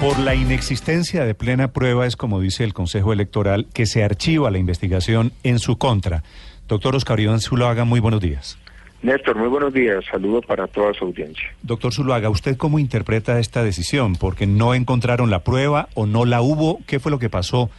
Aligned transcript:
Por 0.00 0.18
la 0.18 0.34
inexistencia 0.34 1.24
de 1.24 1.34
plena 1.34 1.72
prueba 1.72 2.06
es 2.06 2.16
como 2.16 2.38
dice 2.38 2.64
el 2.64 2.74
Consejo 2.74 3.14
Electoral 3.14 3.66
que 3.72 3.86
se 3.86 4.04
archiva 4.04 4.50
la 4.50 4.58
investigación 4.58 5.32
en 5.42 5.58
su 5.58 5.78
contra. 5.78 6.22
Doctor 6.68 6.94
Oscar 6.94 7.18
Iván 7.18 7.40
Zuluaga, 7.40 7.84
muy 7.84 8.00
buenos 8.00 8.20
días. 8.20 8.58
Néstor, 9.02 9.36
muy 9.36 9.48
buenos 9.48 9.72
días. 9.72 10.04
Saludos 10.10 10.44
para 10.44 10.66
toda 10.66 10.92
su 10.92 11.06
audiencia. 11.06 11.48
Doctor 11.62 11.94
Zuluaga, 11.94 12.28
¿usted 12.28 12.58
cómo 12.58 12.78
interpreta 12.78 13.38
esta 13.38 13.64
decisión? 13.64 14.16
¿Porque 14.16 14.46
no 14.46 14.74
encontraron 14.74 15.30
la 15.30 15.40
prueba 15.44 15.88
o 15.94 16.04
no 16.04 16.26
la 16.26 16.42
hubo? 16.42 16.80
¿Qué 16.86 17.00
fue 17.00 17.10
lo 17.10 17.18
que 17.18 17.30
pasó? 17.30 17.70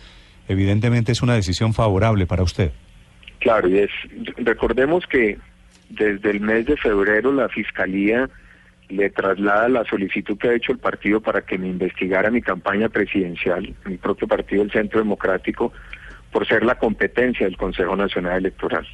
Evidentemente 0.48 1.12
es 1.12 1.22
una 1.22 1.36
decisión 1.36 1.74
favorable 1.76 2.26
para 2.26 2.42
usted. 2.42 2.72
Claro, 3.40 3.70
y 3.70 3.78
es, 3.78 3.92
recordemos 4.38 5.06
que 5.06 5.38
desde 5.90 6.32
el 6.32 6.40
mes 6.40 6.66
de 6.66 6.78
febrero 6.78 7.32
la 7.32 7.48
Fiscalía 7.50 8.28
le 8.90 9.10
traslada 9.10 9.68
la 9.68 9.84
solicitud 9.86 10.38
que 10.38 10.50
ha 10.50 10.54
hecho 10.54 10.72
el 10.72 10.80
partido 10.80 11.22
para 11.22 11.42
que 11.42 11.58
me 11.58 11.68
investigara 11.68 12.32
mi 12.32 12.42
campaña 12.42 12.90
presidencial, 12.90 13.74
mi 13.86 13.98
propio 13.98 14.28
partido, 14.28 14.64
el 14.64 14.72
Centro 14.72 15.00
Democrático, 15.00 15.74
por 16.32 16.48
ser 16.48 16.64
la 16.64 16.76
competencia 16.76 17.46
del 17.46 17.58
Consejo 17.58 17.96
Nacional 17.96 18.38
Electoral. 18.38 18.88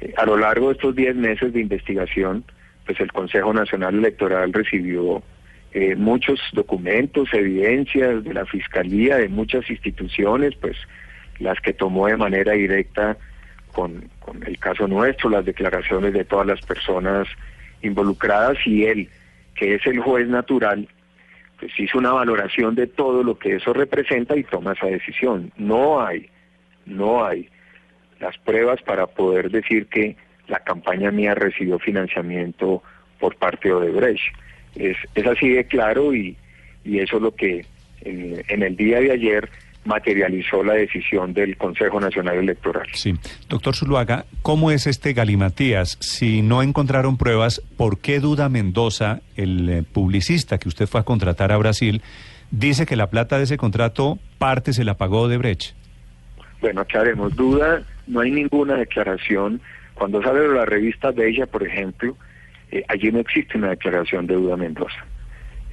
Eh, 0.00 0.14
a 0.16 0.24
lo 0.24 0.36
largo 0.36 0.68
de 0.68 0.74
estos 0.74 0.94
10 0.94 1.16
meses 1.16 1.52
de 1.52 1.60
investigación, 1.60 2.44
pues 2.86 3.00
el 3.00 3.12
Consejo 3.12 3.52
Nacional 3.52 3.94
Electoral 3.96 4.52
recibió 4.52 5.22
eh, 5.72 5.94
muchos 5.94 6.40
documentos, 6.52 7.28
evidencias 7.32 8.24
de 8.24 8.34
la 8.34 8.46
Fiscalía, 8.46 9.16
de 9.16 9.28
muchas 9.28 9.68
instituciones, 9.70 10.54
pues 10.56 10.76
las 11.38 11.58
que 11.60 11.72
tomó 11.72 12.06
de 12.06 12.16
manera 12.16 12.52
directa 12.52 13.16
con, 13.72 14.10
con 14.20 14.42
el 14.42 14.58
caso 14.58 14.86
nuestro, 14.86 15.30
las 15.30 15.44
declaraciones 15.44 16.12
de 16.12 16.24
todas 16.24 16.46
las 16.46 16.60
personas 16.60 17.26
involucradas 17.82 18.58
y 18.66 18.84
él, 18.84 19.08
que 19.54 19.74
es 19.74 19.86
el 19.86 20.00
juez 20.00 20.28
natural, 20.28 20.88
pues 21.58 21.72
hizo 21.78 21.98
una 21.98 22.12
valoración 22.12 22.74
de 22.74 22.86
todo 22.86 23.22
lo 23.22 23.38
que 23.38 23.56
eso 23.56 23.72
representa 23.72 24.36
y 24.36 24.44
toma 24.44 24.72
esa 24.72 24.86
decisión. 24.86 25.52
No 25.56 26.04
hay, 26.04 26.28
no 26.86 27.24
hay 27.24 27.48
las 28.20 28.36
pruebas 28.38 28.80
para 28.82 29.06
poder 29.06 29.50
decir 29.50 29.86
que 29.86 30.16
la 30.48 30.60
campaña 30.60 31.10
mía 31.10 31.34
recibió 31.34 31.78
financiamiento 31.78 32.82
por 33.18 33.36
parte 33.36 33.68
de 33.68 33.74
Odebrecht. 33.74 34.34
Es, 34.74 34.96
es 35.14 35.26
así 35.26 35.50
de 35.50 35.64
claro 35.64 36.14
y, 36.14 36.36
y 36.84 36.98
eso 36.98 37.16
es 37.16 37.22
lo 37.22 37.34
que 37.34 37.64
en, 38.00 38.42
en 38.48 38.62
el 38.62 38.76
día 38.76 39.00
de 39.00 39.12
ayer 39.12 39.48
materializó 39.84 40.62
la 40.62 40.74
decisión 40.74 41.34
del 41.34 41.56
Consejo 41.56 42.00
Nacional 42.00 42.36
Electoral. 42.36 42.86
Sí. 42.92 43.14
Doctor 43.48 43.74
Zuluaga, 43.74 44.26
¿cómo 44.42 44.70
es 44.70 44.86
este 44.86 45.12
galimatías? 45.12 45.98
Si 46.00 46.42
no 46.42 46.62
encontraron 46.62 47.16
pruebas, 47.16 47.60
¿por 47.76 47.98
qué 47.98 48.20
duda 48.20 48.48
Mendoza, 48.48 49.20
el 49.36 49.68
eh, 49.68 49.82
publicista 49.82 50.58
que 50.58 50.68
usted 50.68 50.86
fue 50.86 51.00
a 51.00 51.04
contratar 51.04 51.50
a 51.52 51.56
Brasil, 51.56 52.02
dice 52.50 52.86
que 52.86 52.96
la 52.96 53.10
plata 53.10 53.38
de 53.38 53.44
ese 53.44 53.56
contrato 53.56 54.18
parte 54.38 54.72
se 54.72 54.84
la 54.84 54.94
pagó 54.94 55.28
de 55.28 55.38
Brecht? 55.38 55.74
Bueno, 56.60 56.84
haremos 56.94 57.34
Duda, 57.34 57.82
no 58.06 58.20
hay 58.20 58.30
ninguna 58.30 58.76
declaración. 58.76 59.60
Cuando 59.94 60.22
sale 60.22 60.40
de 60.40 60.54
la 60.54 60.64
revista 60.64 61.10
Bella, 61.10 61.46
por 61.46 61.66
ejemplo, 61.66 62.16
eh, 62.70 62.84
allí 62.88 63.10
no 63.10 63.18
existe 63.18 63.58
una 63.58 63.70
declaración 63.70 64.28
de 64.28 64.34
Duda 64.34 64.56
Mendoza. 64.56 65.04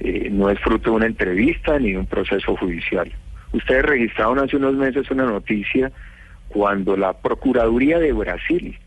Eh, 0.00 0.28
no 0.30 0.50
es 0.50 0.58
fruto 0.58 0.90
de 0.90 0.96
una 0.96 1.06
entrevista 1.06 1.78
ni 1.78 1.92
de 1.92 1.98
un 1.98 2.06
proceso 2.06 2.56
judicial. 2.56 3.12
Ustedes 3.52 3.82
registraron 3.84 4.38
hace 4.38 4.56
unos 4.56 4.74
meses 4.74 5.10
una 5.10 5.24
noticia 5.24 5.90
cuando 6.48 6.96
la 6.96 7.14
Procuraduría 7.14 7.98
de 7.98 8.12
Brasil, 8.12 8.78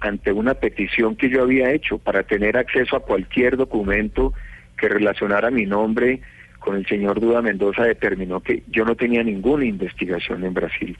ante 0.00 0.32
una 0.32 0.54
petición 0.54 1.16
que 1.16 1.28
yo 1.28 1.42
había 1.42 1.70
hecho 1.70 1.98
para 1.98 2.22
tener 2.22 2.56
acceso 2.56 2.96
a 2.96 3.00
cualquier 3.00 3.56
documento 3.56 4.32
que 4.76 4.88
relacionara 4.88 5.50
mi 5.50 5.66
nombre 5.66 6.20
con 6.58 6.76
el 6.76 6.86
señor 6.86 7.20
Duda 7.20 7.42
Mendoza, 7.42 7.84
determinó 7.84 8.40
que 8.40 8.62
yo 8.68 8.84
no 8.84 8.96
tenía 8.96 9.22
ninguna 9.22 9.64
investigación 9.64 10.44
en 10.44 10.54
Brasil, 10.54 10.98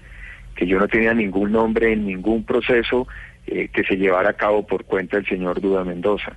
que 0.54 0.66
yo 0.66 0.78
no 0.78 0.88
tenía 0.88 1.12
ningún 1.12 1.52
nombre 1.52 1.92
en 1.92 2.06
ningún 2.06 2.44
proceso 2.44 3.06
eh, 3.46 3.68
que 3.72 3.84
se 3.84 3.96
llevara 3.96 4.30
a 4.30 4.36
cabo 4.36 4.66
por 4.66 4.84
cuenta 4.84 5.16
del 5.16 5.26
señor 5.26 5.60
Duda 5.60 5.84
Mendoza. 5.84 6.36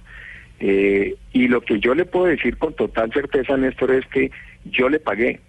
Eh, 0.59 1.15
y 1.31 1.47
lo 1.47 1.61
que 1.61 1.79
yo 1.79 1.95
le 1.95 2.05
puedo 2.05 2.25
decir 2.25 2.57
con 2.57 2.73
total 2.73 3.11
certeza, 3.13 3.55
Néstor, 3.55 3.91
es 3.91 4.05
que 4.07 4.31
yo 4.65 4.89
le 4.89 4.99
pagué 4.99 5.39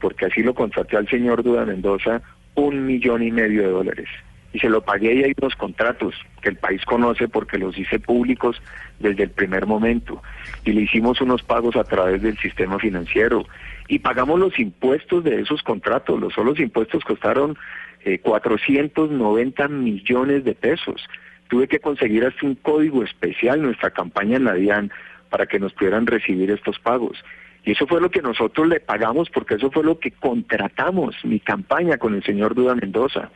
porque 0.00 0.26
así 0.26 0.42
lo 0.42 0.54
contraté 0.54 0.96
al 0.96 1.08
señor 1.08 1.42
Duda 1.42 1.64
Mendoza, 1.64 2.22
un 2.54 2.86
millón 2.86 3.22
y 3.22 3.30
medio 3.30 3.62
de 3.62 3.68
dólares. 3.68 4.08
Y 4.52 4.58
se 4.58 4.70
lo 4.70 4.80
pagué 4.80 5.14
y 5.14 5.24
hay 5.24 5.32
unos 5.40 5.54
contratos 5.54 6.14
que 6.40 6.48
el 6.48 6.56
país 6.56 6.82
conoce 6.84 7.28
porque 7.28 7.58
los 7.58 7.76
hice 7.76 7.98
públicos 7.98 8.60
desde 8.98 9.24
el 9.24 9.30
primer 9.30 9.66
momento. 9.66 10.22
Y 10.64 10.72
le 10.72 10.82
hicimos 10.82 11.20
unos 11.20 11.42
pagos 11.42 11.76
a 11.76 11.84
través 11.84 12.22
del 12.22 12.38
sistema 12.38 12.78
financiero. 12.78 13.44
Y 13.88 13.98
pagamos 13.98 14.40
los 14.40 14.58
impuestos 14.58 15.24
de 15.24 15.40
esos 15.42 15.62
contratos. 15.62 16.18
Los 16.18 16.32
solos 16.32 16.58
impuestos 16.58 17.04
costaron 17.04 17.58
eh, 18.04 18.18
490 18.20 19.68
millones 19.68 20.44
de 20.44 20.54
pesos. 20.54 21.06
Tuve 21.48 21.68
que 21.68 21.78
conseguir 21.78 22.24
hasta 22.24 22.46
un 22.46 22.54
código 22.54 23.02
especial 23.02 23.60
nuestra 23.60 23.90
campaña 23.90 24.36
en 24.36 24.44
la 24.44 24.54
DIAN 24.54 24.90
para 25.28 25.46
que 25.46 25.58
nos 25.58 25.72
pudieran 25.74 26.06
recibir 26.06 26.50
estos 26.50 26.78
pagos. 26.78 27.22
Y 27.66 27.72
eso 27.72 27.86
fue 27.86 28.00
lo 28.00 28.10
que 28.10 28.22
nosotros 28.22 28.68
le 28.68 28.78
pagamos 28.78 29.28
porque 29.28 29.56
eso 29.56 29.70
fue 29.72 29.82
lo 29.82 29.98
que 29.98 30.12
contratamos, 30.12 31.16
mi 31.24 31.40
campaña 31.40 31.98
con 31.98 32.14
el 32.14 32.22
señor 32.22 32.54
Duda 32.54 32.76
Mendoza. 32.76 33.28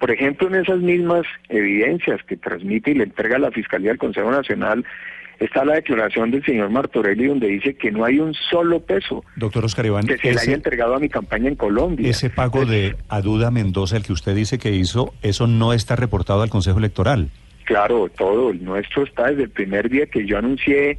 Por 0.00 0.10
ejemplo, 0.10 0.48
en 0.48 0.56
esas 0.56 0.80
mismas 0.80 1.22
evidencias 1.48 2.20
que 2.24 2.36
transmite 2.36 2.90
y 2.90 2.94
le 2.94 3.04
entrega 3.04 3.38
la 3.38 3.52
Fiscalía 3.52 3.90
del 3.90 3.98
Consejo 3.98 4.32
Nacional, 4.32 4.84
está 5.38 5.64
la 5.64 5.74
declaración 5.74 6.32
del 6.32 6.44
señor 6.44 6.70
Martorelli 6.70 7.26
donde 7.26 7.46
dice 7.46 7.74
que 7.74 7.92
no 7.92 8.04
hay 8.04 8.18
un 8.18 8.34
solo 8.34 8.80
peso 8.80 9.24
Doctor 9.36 9.64
Oscar 9.64 9.86
Iván, 9.86 10.08
que 10.08 10.18
se 10.18 10.32
le 10.32 10.40
haya 10.40 10.54
entregado 10.54 10.96
a 10.96 10.98
mi 10.98 11.08
campaña 11.08 11.48
en 11.48 11.54
Colombia. 11.54 12.10
Ese 12.10 12.30
pago 12.30 12.66
de 12.66 12.96
Aduda 13.08 13.52
Mendoza, 13.52 13.96
el 13.96 14.02
que 14.02 14.12
usted 14.12 14.34
dice 14.34 14.58
que 14.58 14.72
hizo, 14.72 15.14
eso 15.22 15.46
no 15.46 15.72
está 15.72 15.94
reportado 15.94 16.42
al 16.42 16.50
Consejo 16.50 16.80
Electoral. 16.80 17.30
Claro, 17.64 18.08
todo. 18.08 18.50
El 18.50 18.64
nuestro 18.64 19.04
está 19.04 19.28
desde 19.28 19.44
el 19.44 19.50
primer 19.50 19.88
día 19.88 20.06
que 20.06 20.26
yo 20.26 20.36
anuncié 20.36 20.98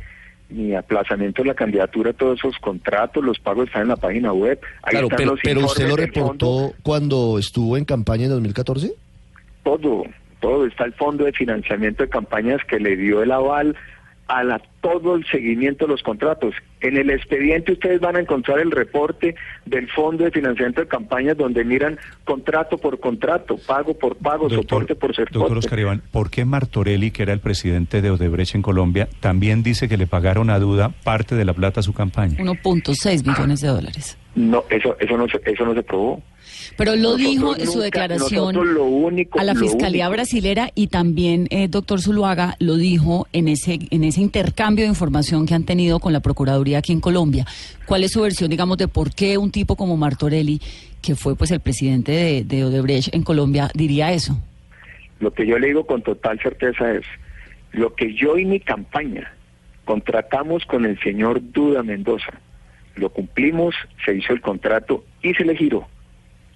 mi 0.53 0.75
aplazamiento 0.75 1.41
de 1.41 1.49
la 1.49 1.53
candidatura, 1.53 2.13
todos 2.13 2.39
esos 2.39 2.57
contratos, 2.59 3.23
los 3.23 3.39
pagos 3.39 3.67
están 3.67 3.83
en 3.83 3.87
la 3.89 3.95
página 3.97 4.31
web. 4.31 4.59
Ahí 4.83 4.91
claro, 4.91 5.07
están 5.07 5.17
pero, 5.17 5.31
los 5.31 5.39
pero 5.43 5.65
usted 5.65 5.87
lo 5.87 5.95
reportó 5.95 6.73
cuando 6.83 7.37
estuvo 7.39 7.77
en 7.77 7.85
campaña 7.85 8.25
en 8.25 8.31
2014. 8.31 8.93
Todo, 9.63 10.03
todo. 10.39 10.65
Está 10.65 10.85
el 10.85 10.93
fondo 10.93 11.25
de 11.25 11.31
financiamiento 11.33 12.03
de 12.03 12.09
campañas 12.09 12.61
que 12.67 12.79
le 12.79 12.95
dio 12.95 13.21
el 13.23 13.31
aval 13.31 13.75
a 14.27 14.43
la, 14.43 14.61
todo 14.81 15.15
el 15.15 15.25
seguimiento 15.25 15.85
de 15.85 15.91
los 15.91 16.03
contratos. 16.03 16.53
En 16.83 16.97
el 16.97 17.09
expediente 17.09 17.71
ustedes 17.71 18.01
van 18.01 18.17
a 18.17 18.19
encontrar 18.19 18.59
el 18.59 18.69
reporte 18.69 19.35
del 19.65 19.89
fondo 19.89 20.25
de 20.25 20.31
financiamiento 20.31 20.81
de 20.81 20.87
campañas 20.87 21.37
donde 21.37 21.63
miran 21.63 21.97
contrato 22.25 22.77
por 22.77 22.99
contrato, 22.99 23.57
pago 23.57 23.93
por 23.93 24.17
pago, 24.17 24.49
soporte 24.49 24.93
por 24.93 25.15
soporte. 25.15 25.39
Doctor 25.39 25.57
Oscar 25.59 25.79
Iván, 25.79 26.01
¿por 26.11 26.29
qué 26.29 26.43
Martorelli, 26.43 27.11
que 27.11 27.23
era 27.23 27.31
el 27.31 27.39
presidente 27.39 28.01
de 28.01 28.11
Odebrecht 28.11 28.55
en 28.55 28.61
Colombia, 28.61 29.07
también 29.21 29.63
dice 29.63 29.87
que 29.87 29.95
le 29.95 30.07
pagaron 30.07 30.49
a 30.49 30.59
Duda 30.59 30.89
parte 31.05 31.35
de 31.35 31.45
la 31.45 31.53
plata 31.53 31.79
a 31.79 31.83
su 31.83 31.93
campaña? 31.93 32.37
1.6 32.37 33.23
billones 33.23 33.61
de 33.61 33.67
dólares. 33.69 34.17
No, 34.35 34.63
eso, 34.69 34.95
eso 34.99 35.15
no 35.15 35.27
se, 35.27 35.39
eso 35.45 35.63
no 35.65 35.75
se 35.75 35.83
probó. 35.83 36.21
Pero 36.75 36.95
lo 36.95 37.01
Nosotros 37.11 37.27
dijo 37.29 37.55
en 37.57 37.67
su 37.67 37.79
declaración 37.79 38.55
nosotros 38.55 38.65
lo 38.65 38.85
único- 38.85 39.39
a 39.39 39.43
la 39.43 39.53
Fiscalía 39.53 40.05
único- 40.07 40.13
Brasilera 40.17 40.71
y 40.73 40.87
también, 40.87 41.47
eh, 41.51 41.67
doctor 41.67 42.01
Zuluaga, 42.01 42.55
lo 42.59 42.75
dijo 42.77 43.27
en 43.31 43.47
ese, 43.47 43.77
en 43.91 44.03
ese 44.03 44.21
intercambio 44.21 44.85
de 44.85 44.89
información 44.89 45.45
que 45.45 45.53
han 45.53 45.65
tenido 45.65 45.99
con 45.99 46.13
la 46.13 46.19
Procuraduría 46.19 46.79
aquí 46.79 46.91
en 46.93 46.99
Colombia. 46.99 47.45
¿Cuál 47.85 48.03
es 48.03 48.11
su 48.11 48.21
versión, 48.21 48.49
digamos, 48.49 48.77
de 48.77 48.87
por 48.87 49.13
qué 49.13 49.37
un 49.37 49.51
tipo 49.51 49.75
como 49.75 49.97
Martorelli, 49.97 50.59
que 51.01 51.15
fue 51.15 51.35
pues 51.35 51.51
el 51.51 51.59
presidente 51.59 52.11
de, 52.11 52.43
de 52.43 52.65
Odebrecht 52.65 53.13
en 53.13 53.21
Colombia, 53.23 53.69
diría 53.75 54.11
eso? 54.13 54.35
Lo 55.19 55.31
que 55.31 55.45
yo 55.45 55.59
le 55.59 55.67
digo 55.67 55.85
con 55.85 56.01
total 56.01 56.39
certeza 56.41 56.91
es, 56.91 57.03
lo 57.71 57.93
que 57.93 58.15
yo 58.15 58.37
y 58.37 58.45
mi 58.45 58.59
campaña 58.59 59.31
contratamos 59.85 60.65
con 60.65 60.85
el 60.85 60.99
señor 61.01 61.39
Duda 61.51 61.83
Mendoza, 61.83 62.33
lo 62.95 63.09
cumplimos, 63.09 63.75
se 64.05 64.15
hizo 64.15 64.33
el 64.33 64.41
contrato 64.41 65.03
y 65.21 65.33
se 65.33 65.45
le 65.45 65.55
giró. 65.55 65.87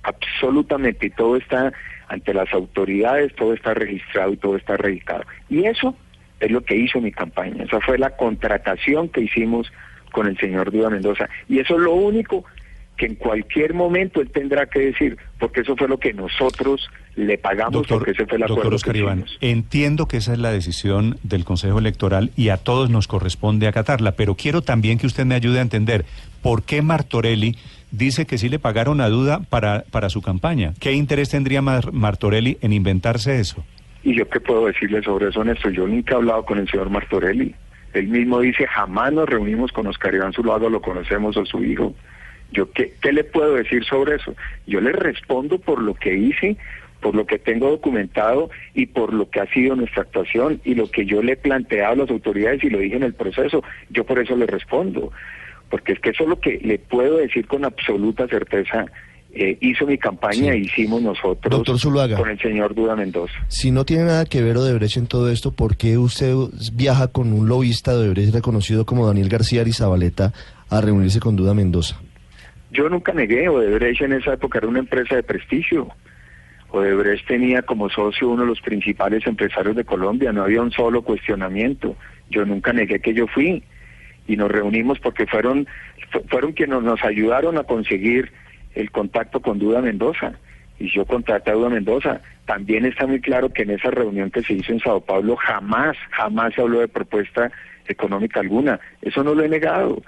Absolutamente, 0.04 1.10
todo 1.10 1.36
está 1.36 1.74
ante 2.08 2.34
las 2.34 2.54
autoridades, 2.54 3.36
todo 3.36 3.54
está 3.54 3.74
registrado 3.74 4.34
y 4.34 4.38
todo 4.38 4.56
está 4.56 4.78
registrado. 4.78 5.24
Y 5.50 5.66
eso 5.66 5.96
es 6.40 6.52
lo 6.52 6.64
que 6.64 6.76
hizo 6.76 7.02
mi 7.02 7.12
campaña, 7.12 7.64
esa 7.64 7.82
fue 7.82 7.98
la 7.98 8.16
contratación 8.16 9.10
que 9.10 9.22
hicimos 9.22 9.72
con 10.12 10.28
el 10.28 10.38
señor 10.38 10.72
Duda 10.72 10.90
Mendoza. 10.90 11.30
Y 11.50 11.60
eso 11.60 11.76
es 11.76 11.82
lo 11.82 11.94
único 11.94 12.46
que 12.98 13.06
en 13.06 13.16
cualquier 13.16 13.74
momento 13.74 14.22
él 14.22 14.30
tendrá 14.32 14.66
que 14.66 14.80
decir, 14.80 15.18
porque 15.40 15.62
eso 15.62 15.76
fue 15.76 15.88
lo 15.88 15.98
que 16.00 16.14
nosotros 16.14 16.90
le 17.16 17.38
pagamos, 17.38 17.86
porque 17.88 18.12
ese 18.12 18.26
fue 18.26 18.38
el 18.38 18.44
acuerdo 18.44 18.56
doctor 18.64 18.74
Oscar 18.74 18.94
que 18.94 19.00
Iván, 19.00 19.26
entiendo 19.42 20.08
que 20.08 20.18
esa 20.18 20.34
es 20.34 20.40
la 20.40 20.52
decisión 20.52 21.18
del 21.24 21.46
Consejo 21.46 21.80
Electoral 21.80 22.32
y 22.36 22.50
a 22.50 22.58
todos 22.58 22.90
nos 22.90 23.08
corresponde 23.08 23.68
acatarla, 23.68 24.14
pero 24.14 24.36
quiero 24.36 24.62
también 24.62 24.98
que 24.98 25.08
usted 25.08 25.26
me 25.26 25.36
ayude 25.36 25.60
a 25.60 25.62
entender 25.62 26.06
por 26.42 26.64
qué 26.64 26.82
Martorelli 26.82 27.56
dice 27.92 28.26
que 28.26 28.38
sí 28.38 28.50
le 28.50 28.60
pagaron 28.60 29.00
a 29.00 29.10
duda 29.10 29.40
para, 29.50 29.84
para 29.92 30.10
su 30.10 30.22
campaña. 30.22 30.74
¿Qué 30.80 30.92
interés 30.94 31.30
tendría 31.30 31.62
Mar- 31.62 31.94
Martorelli 31.94 32.58
en 32.62 32.74
inventarse 32.74 33.40
eso? 33.40 33.64
Y 34.04 34.16
yo 34.16 34.28
qué 34.30 34.40
puedo 34.40 34.66
decirle 34.66 35.02
sobre 35.04 35.30
eso, 35.30 35.44
Néstor, 35.44 35.72
yo 35.72 35.88
nunca 35.88 36.14
he 36.14 36.18
hablado 36.18 36.46
con 36.46 36.58
el 36.60 36.68
señor 36.70 36.90
Martorelli. 36.90 37.54
Él 37.94 38.08
mismo 38.08 38.40
dice, 38.42 38.68
jamás 38.68 39.12
nos 39.14 39.28
reunimos 39.28 39.72
con 39.72 39.88
Oscar 39.88 40.14
Iván 40.14 40.34
Zuluaga, 40.34 40.70
lo 40.70 40.82
conocemos 40.82 41.36
o 41.38 41.46
su 41.46 41.64
hijo. 41.64 41.96
Yo 42.52 42.72
qué, 42.72 42.94
qué 43.02 43.12
le 43.12 43.24
puedo 43.24 43.56
decir 43.56 43.84
sobre 43.86 44.16
eso? 44.16 44.34
Yo 44.66 44.80
le 44.82 44.92
respondo 44.94 45.60
por 45.60 45.82
lo 45.82 45.94
que 45.94 46.16
hice, 46.16 46.58
por 47.02 47.14
lo 47.14 47.26
que 47.26 47.38
tengo 47.40 47.70
documentado 47.70 48.50
y 48.74 48.88
por 48.88 49.14
lo 49.14 49.30
que 49.30 49.40
ha 49.42 49.46
sido 49.54 49.76
nuestra 49.76 50.04
actuación 50.04 50.62
y 50.64 50.74
lo 50.76 50.90
que 50.90 51.06
yo 51.06 51.22
le 51.22 51.34
he 51.34 51.38
planteado 51.38 51.94
a 51.94 51.96
las 51.98 52.10
autoridades 52.10 52.64
y 52.64 52.70
lo 52.70 52.80
dije 52.80 52.96
en 52.96 53.04
el 53.04 53.14
proceso. 53.14 53.64
Yo 53.90 54.06
por 54.06 54.20
eso 54.20 54.36
le 54.36 54.46
respondo, 54.48 55.12
porque 55.70 55.94
es 55.94 56.00
que 56.00 56.10
eso 56.12 56.24
es 56.24 56.30
lo 56.30 56.40
que 56.40 56.60
le 56.64 56.80
puedo 56.80 57.18
decir 57.18 57.46
con 57.48 57.66
absoluta 57.66 58.28
certeza. 58.28 58.86
Eh, 59.34 59.58
hizo 59.62 59.86
mi 59.86 59.98
campaña 60.00 60.36
Sí. 60.36 60.48
e 60.48 60.58
hicimos 60.58 61.02
nosotros 61.02 61.52
Doctor 61.52 61.78
Zuluaga. 61.78 62.18
con 62.18 62.30
el 62.30 62.40
señor 62.40 62.74
Duda 62.74 62.96
Mendoza. 62.96 63.34
Si 63.50 63.70
no 63.70 63.86
tiene 63.86 64.06
nada 64.06 64.26
que 64.26 64.42
ver 64.42 64.58
Odebrecht 64.58 64.98
en 64.98 65.06
todo 65.06 65.30
esto, 65.30 65.52
¿por 65.52 65.76
qué 65.78 65.98
usted 65.98 66.34
viaja 66.74 67.10
con 67.10 67.34
un 67.34 67.48
lobista 67.48 67.92
de 67.92 67.98
Odebrecht 68.00 68.34
reconocido 68.34 68.86
como 68.86 69.06
Daniel 69.06 69.30
García 69.30 69.62
Arizabaleta 69.62 70.34
a 70.70 70.82
reunirse 70.82 71.20
con 71.20 71.36
Duda 71.36 71.54
Mendoza? 71.54 72.00
Yo 72.72 72.90
nunca 72.90 73.14
negué, 73.14 73.48
Odebrecht 73.50 74.02
en 74.02 74.14
esa 74.14 74.34
época 74.34 74.58
era 74.60 74.68
una 74.68 74.80
empresa 74.80 75.16
de 75.16 75.24
prestigio. 75.24 75.88
Odebrecht 76.70 77.26
tenía 77.28 77.62
como 77.62 77.90
socio 77.90 78.28
uno 78.30 78.42
de 78.44 78.50
los 78.50 78.62
principales 78.62 79.26
empresarios 79.26 79.76
de 79.76 79.86
Colombia, 79.86 80.34
no 80.34 80.44
había 80.44 80.62
un 80.62 80.72
solo 80.72 81.02
cuestionamiento. 81.02 81.96
Yo 82.30 82.46
nunca 82.46 82.74
negué 82.74 83.00
que 83.00 83.14
yo 83.14 83.26
fui 83.28 83.64
y 84.28 84.36
nos 84.36 84.52
reunimos 84.52 85.00
porque 85.00 85.26
fueron 85.26 85.66
fu- 86.12 86.24
fueron 86.28 86.52
quienes 86.52 86.82
nos 86.84 87.02
ayudaron 87.06 87.58
a 87.58 87.64
conseguir 87.64 88.32
el 88.76 88.92
contacto 88.92 89.40
con 89.42 89.60
Duda 89.60 89.82
Mendoza. 89.82 90.34
Y 90.80 90.92
yo 90.92 91.06
contacté 91.06 91.52
a 91.52 91.54
Duda 91.54 91.70
Mendoza. 91.70 92.22
También 92.46 92.86
está 92.86 93.08
muy 93.08 93.20
claro 93.22 93.50
que 93.50 93.64
en 93.64 93.72
esa 93.72 93.90
reunión 93.90 94.30
que 94.30 94.44
se 94.44 94.54
hizo 94.54 94.74
en 94.74 94.80
Sao 94.80 95.00
Paulo 95.02 95.36
jamás, 95.38 95.98
jamás 96.12 96.54
se 96.54 96.62
habló 96.62 96.82
de 96.82 96.88
propuesta 96.90 97.50
económica 97.88 98.42
alguna. 98.42 98.80
Eso 99.02 99.24
no 99.24 99.34
lo 99.34 99.44
he 99.44 99.50
negado. 99.50 100.02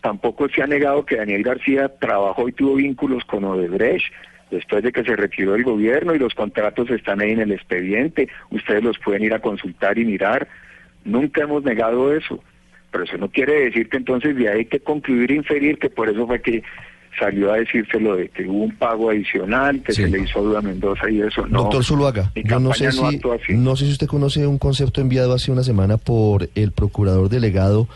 Tampoco 0.00 0.48
se 0.48 0.62
ha 0.62 0.66
negado 0.66 1.04
que 1.04 1.16
Daniel 1.16 1.42
García 1.42 1.88
trabajó 2.00 2.48
y 2.48 2.52
tuvo 2.52 2.74
vínculos 2.76 3.24
con 3.24 3.44
Odebrecht 3.44 4.12
después 4.50 4.82
de 4.84 4.92
que 4.92 5.02
se 5.02 5.16
retiró 5.16 5.52
del 5.52 5.64
gobierno 5.64 6.14
y 6.14 6.18
los 6.18 6.34
contratos 6.34 6.88
están 6.90 7.20
ahí 7.20 7.32
en 7.32 7.40
el 7.40 7.52
expediente. 7.52 8.28
Ustedes 8.50 8.84
los 8.84 8.98
pueden 8.98 9.24
ir 9.24 9.34
a 9.34 9.40
consultar 9.40 9.98
y 9.98 10.04
mirar. 10.04 10.46
Nunca 11.04 11.42
hemos 11.42 11.64
negado 11.64 12.14
eso. 12.14 12.40
Pero 12.92 13.04
eso 13.04 13.16
no 13.18 13.28
quiere 13.28 13.64
decir 13.64 13.88
que 13.88 13.96
entonces 13.96 14.36
de 14.36 14.48
ahí 14.48 14.58
hay 14.58 14.64
que 14.66 14.78
concluir 14.80 15.32
e 15.32 15.34
inferir 15.34 15.78
que 15.78 15.90
por 15.90 16.08
eso 16.08 16.26
fue 16.26 16.40
que 16.40 16.62
salió 17.18 17.52
a 17.52 17.56
decírselo 17.56 18.14
de 18.16 18.28
que 18.28 18.44
hubo 18.44 18.64
un 18.64 18.76
pago 18.76 19.10
adicional 19.10 19.82
que 19.82 19.92
Sí. 19.92 20.02
se 20.02 20.08
le 20.08 20.20
hizo 20.20 20.38
a 20.38 20.42
Duda 20.42 20.60
Mendoza 20.62 21.10
y 21.10 21.20
eso. 21.22 21.46
No, 21.46 21.62
Doctor 21.62 21.84
Zuluaga, 21.84 22.32
yo 22.36 22.60
no 22.60 22.72
sé, 22.74 22.92
si, 22.92 23.54
no 23.54 23.74
sé 23.74 23.86
si 23.86 23.92
usted 23.92 24.06
conoce 24.06 24.46
un 24.46 24.58
concepto 24.58 25.00
enviado 25.00 25.32
hace 25.32 25.50
una 25.50 25.62
semana 25.62 25.96
por 25.96 26.48
el 26.54 26.72
procurador 26.72 27.28
delegado 27.28 27.88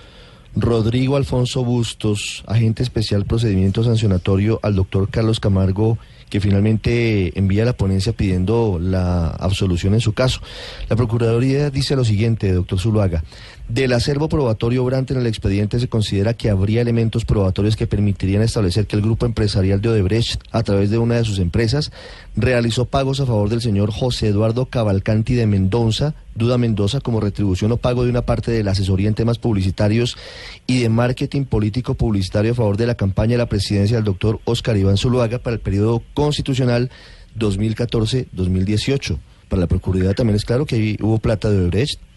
Rodrigo 0.57 1.17
Alfonso 1.17 1.65
Bustos, 1.65 2.43
agente 2.47 2.83
especial 2.83 3.25
procedimiento 3.25 3.85
sancionatorio 3.85 4.59
al 4.63 4.75
doctor 4.75 5.09
Carlos 5.09 5.39
Camargo, 5.39 5.99
que 6.29 6.41
finalmente 6.41 7.39
envía 7.39 7.65
la 7.65 7.73
ponencia 7.73 8.13
pidiendo 8.13 8.79
la 8.81 9.29
absolución 9.29 9.95
en 9.95 10.01
su 10.01 10.13
caso. 10.13 10.41
La 10.89 10.97
Procuraduría 10.97 11.71
dice 11.71 11.97
lo 11.97 12.05
siguiente, 12.05 12.53
doctor 12.53 12.81
Zuluaga. 12.81 13.23
Del 13.71 13.93
acervo 13.93 14.29
probatorio 14.29 14.83
obrante 14.83 15.15
en 15.15 15.21
el 15.21 15.29
expediente 15.29 15.79
se 15.79 15.87
considera 15.87 16.35
que 16.35 16.51
habría 16.51 16.81
elementos 16.81 17.25
probatorios 17.25 17.77
que 17.77 17.87
permitirían 17.87 18.43
establecer 18.43 18.89
que 18.89 18.97
el 18.97 19.03
grupo 19.03 19.27
empresarial 19.27 19.81
de 19.81 19.91
Odebrecht, 19.91 20.43
a 20.51 20.65
través 20.65 20.91
de 20.91 20.99
una 20.99 21.15
de 21.15 21.25
sus 21.25 21.39
empresas, 21.39 21.93
realizó 22.35 22.87
pagos 22.87 23.21
a 23.21 23.27
favor 23.27 23.49
del 23.49 23.61
señor 23.61 23.93
José 23.93 24.27
Eduardo 24.27 24.67
Cavalcanti 24.67 25.35
de 25.35 25.47
Mendoza, 25.47 26.17
Duda 26.35 26.59
Mendoza, 26.59 27.01
como 27.01 27.21
retribución 27.21 27.71
o 27.71 27.77
pago 27.77 28.03
de 28.03 28.11
una 28.11 28.23
parte 28.23 28.51
de 28.51 28.65
la 28.65 28.73
asesoría 28.73 29.07
en 29.07 29.15
temas 29.15 29.39
publicitarios 29.39 30.17
y 30.67 30.81
de 30.81 30.89
marketing 30.89 31.45
político 31.45 31.95
publicitario 31.95 32.51
a 32.51 32.57
favor 32.57 32.77
de 32.77 32.89
la 32.89 32.97
campaña 32.97 33.35
de 33.35 33.39
la 33.39 33.49
presidencia 33.49 33.99
del 33.99 34.05
doctor 34.05 34.41
Oscar 34.47 34.77
Iván 34.79 34.97
Zuluaga 34.97 35.39
para 35.39 35.55
el 35.55 35.61
periodo 35.61 36.03
constitucional 36.15 36.91
2014-2018. 37.39 39.17
Para 39.49 39.61
la 39.61 39.69
Procuraduría 39.69 40.15
también 40.15 40.35
es 40.35 40.45
claro 40.45 40.67
que 40.67 40.97
hubo 41.01 41.19
plata 41.19 41.49
de 41.51 41.59
Odebrecht. 41.59 42.10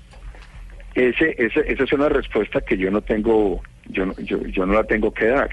Ese, 0.96 1.36
ese, 1.38 1.64
esa 1.68 1.84
es 1.84 1.94
una 1.94 2.10
respuesta 2.10 2.62
que 2.62 2.78
yo 2.78 2.92
no 2.92 3.02
tengo, 3.02 3.62
yo, 3.86 4.14
yo, 4.18 4.42
yo 4.44 4.66
no 4.66 4.74
la 4.74 4.84
tengo 4.84 5.14
que 5.14 5.28
dar. 5.28 5.50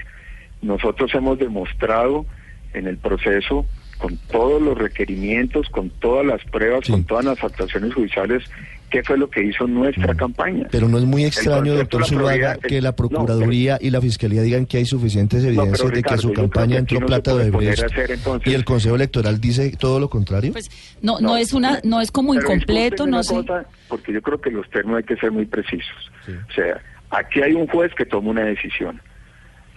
Nosotros 0.61 1.13
hemos 1.15 1.39
demostrado 1.39 2.25
en 2.73 2.87
el 2.87 2.97
proceso, 2.97 3.65
con 4.01 4.17
todos 4.31 4.59
los 4.61 4.75
requerimientos, 4.77 5.69
con 5.69 5.89
todas 5.91 6.25
las 6.25 6.43
pruebas, 6.45 6.81
Sí. 6.85 6.91
con 6.91 7.03
todas 7.03 7.23
las 7.23 7.43
actuaciones 7.43 7.93
judiciales, 7.93 8.43
qué 8.89 9.03
fue 9.03 9.15
lo 9.15 9.29
que 9.29 9.43
hizo 9.43 9.67
nuestra 9.67 10.15
campaña. 10.15 10.67
Pero 10.71 10.89
no 10.89 10.97
es 10.97 11.05
muy 11.05 11.23
extraño, 11.23 11.75
doctor 11.75 12.05
Zuluaga, 12.05 12.57
que 12.57 12.81
la 12.81 12.89
no, 12.89 12.95
Procuraduría 12.95 13.77
y 13.79 13.91
la 13.91 14.01
Fiscalía 14.01 14.41
digan 14.41 14.65
que 14.65 14.77
hay 14.77 14.85
suficientes 14.85 15.43
No, 15.43 15.49
evidencias 15.49 15.91
de 15.91 16.01
que 16.01 16.17
su 16.17 16.33
campaña 16.33 16.73
que 16.73 16.79
entró 16.79 16.99
no 17.01 17.05
plata 17.05 17.35
de 17.35 17.69
hacer, 17.69 18.11
entonces- 18.11 18.51
y 18.51 18.55
el 18.55 18.65
Consejo 18.65 18.95
Electoral 18.95 19.39
dice 19.39 19.71
todo 19.79 19.99
lo 19.99 20.09
contrario. 20.09 20.51
Pues 20.51 20.69
no, 21.03 21.19
no, 21.19 21.29
No, 21.29 21.37
es 21.37 21.53
una, 21.53 21.79
no 21.83 22.01
es 22.01 22.11
como 22.11 22.33
incompleto, 22.33 23.05
no 23.05 23.21
sé. 23.23 23.35
cosa, 23.35 23.65
porque 23.87 24.11
yo 24.13 24.21
creo 24.23 24.41
que 24.41 24.49
los 24.49 24.67
términos 24.71 24.97
hay 24.97 25.03
que 25.03 25.15
ser 25.17 25.31
muy 25.31 25.45
precisos. 25.45 26.11
Sí. 26.25 26.31
O 26.49 26.53
sea, 26.53 26.81
aquí 27.11 27.41
hay 27.43 27.53
un 27.53 27.67
juez 27.67 27.93
que 27.95 28.05
toma 28.05 28.31
una 28.31 28.43
decisión. 28.45 28.99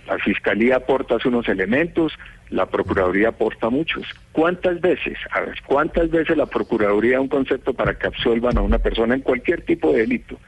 La 0.09 0.19
fiscalía 0.19 0.77
aporta 0.77 1.17
unos 1.25 1.47
elementos, 1.49 2.13
la 2.55 2.67
procuraduría 2.67 3.29
aporta 3.29 3.69
muchos. 3.69 4.07
¿Cuántas 4.33 4.81
veces, 4.81 5.19
a 5.31 5.41
ver, 5.41 5.57
cuántas 5.67 6.11
veces 6.11 6.37
la 6.37 6.47
procuraduría 6.47 7.17
da 7.17 7.21
un 7.21 7.29
concepto 7.29 7.75
para 7.75 7.99
que 7.99 8.07
absuelvan 8.07 8.57
a 8.57 8.63
una 8.63 8.79
persona 8.79 9.15
en 9.15 9.21
cualquier 9.21 9.63
tipo 9.63 9.93
de 9.93 10.01
delito, 10.01 10.39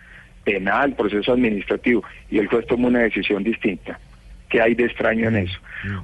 penal, 0.44 0.94
proceso 0.94 1.32
administrativo, 1.32 2.04
y 2.30 2.38
el 2.38 2.46
juez 2.46 2.66
toma 2.66 2.88
una 2.88 3.00
decisión 3.00 3.42
distinta? 3.42 3.98
¿Qué 4.48 4.62
hay 4.62 4.76
de 4.76 4.84
extraño 4.84 5.28
en 5.28 5.36
eso? 5.36 5.58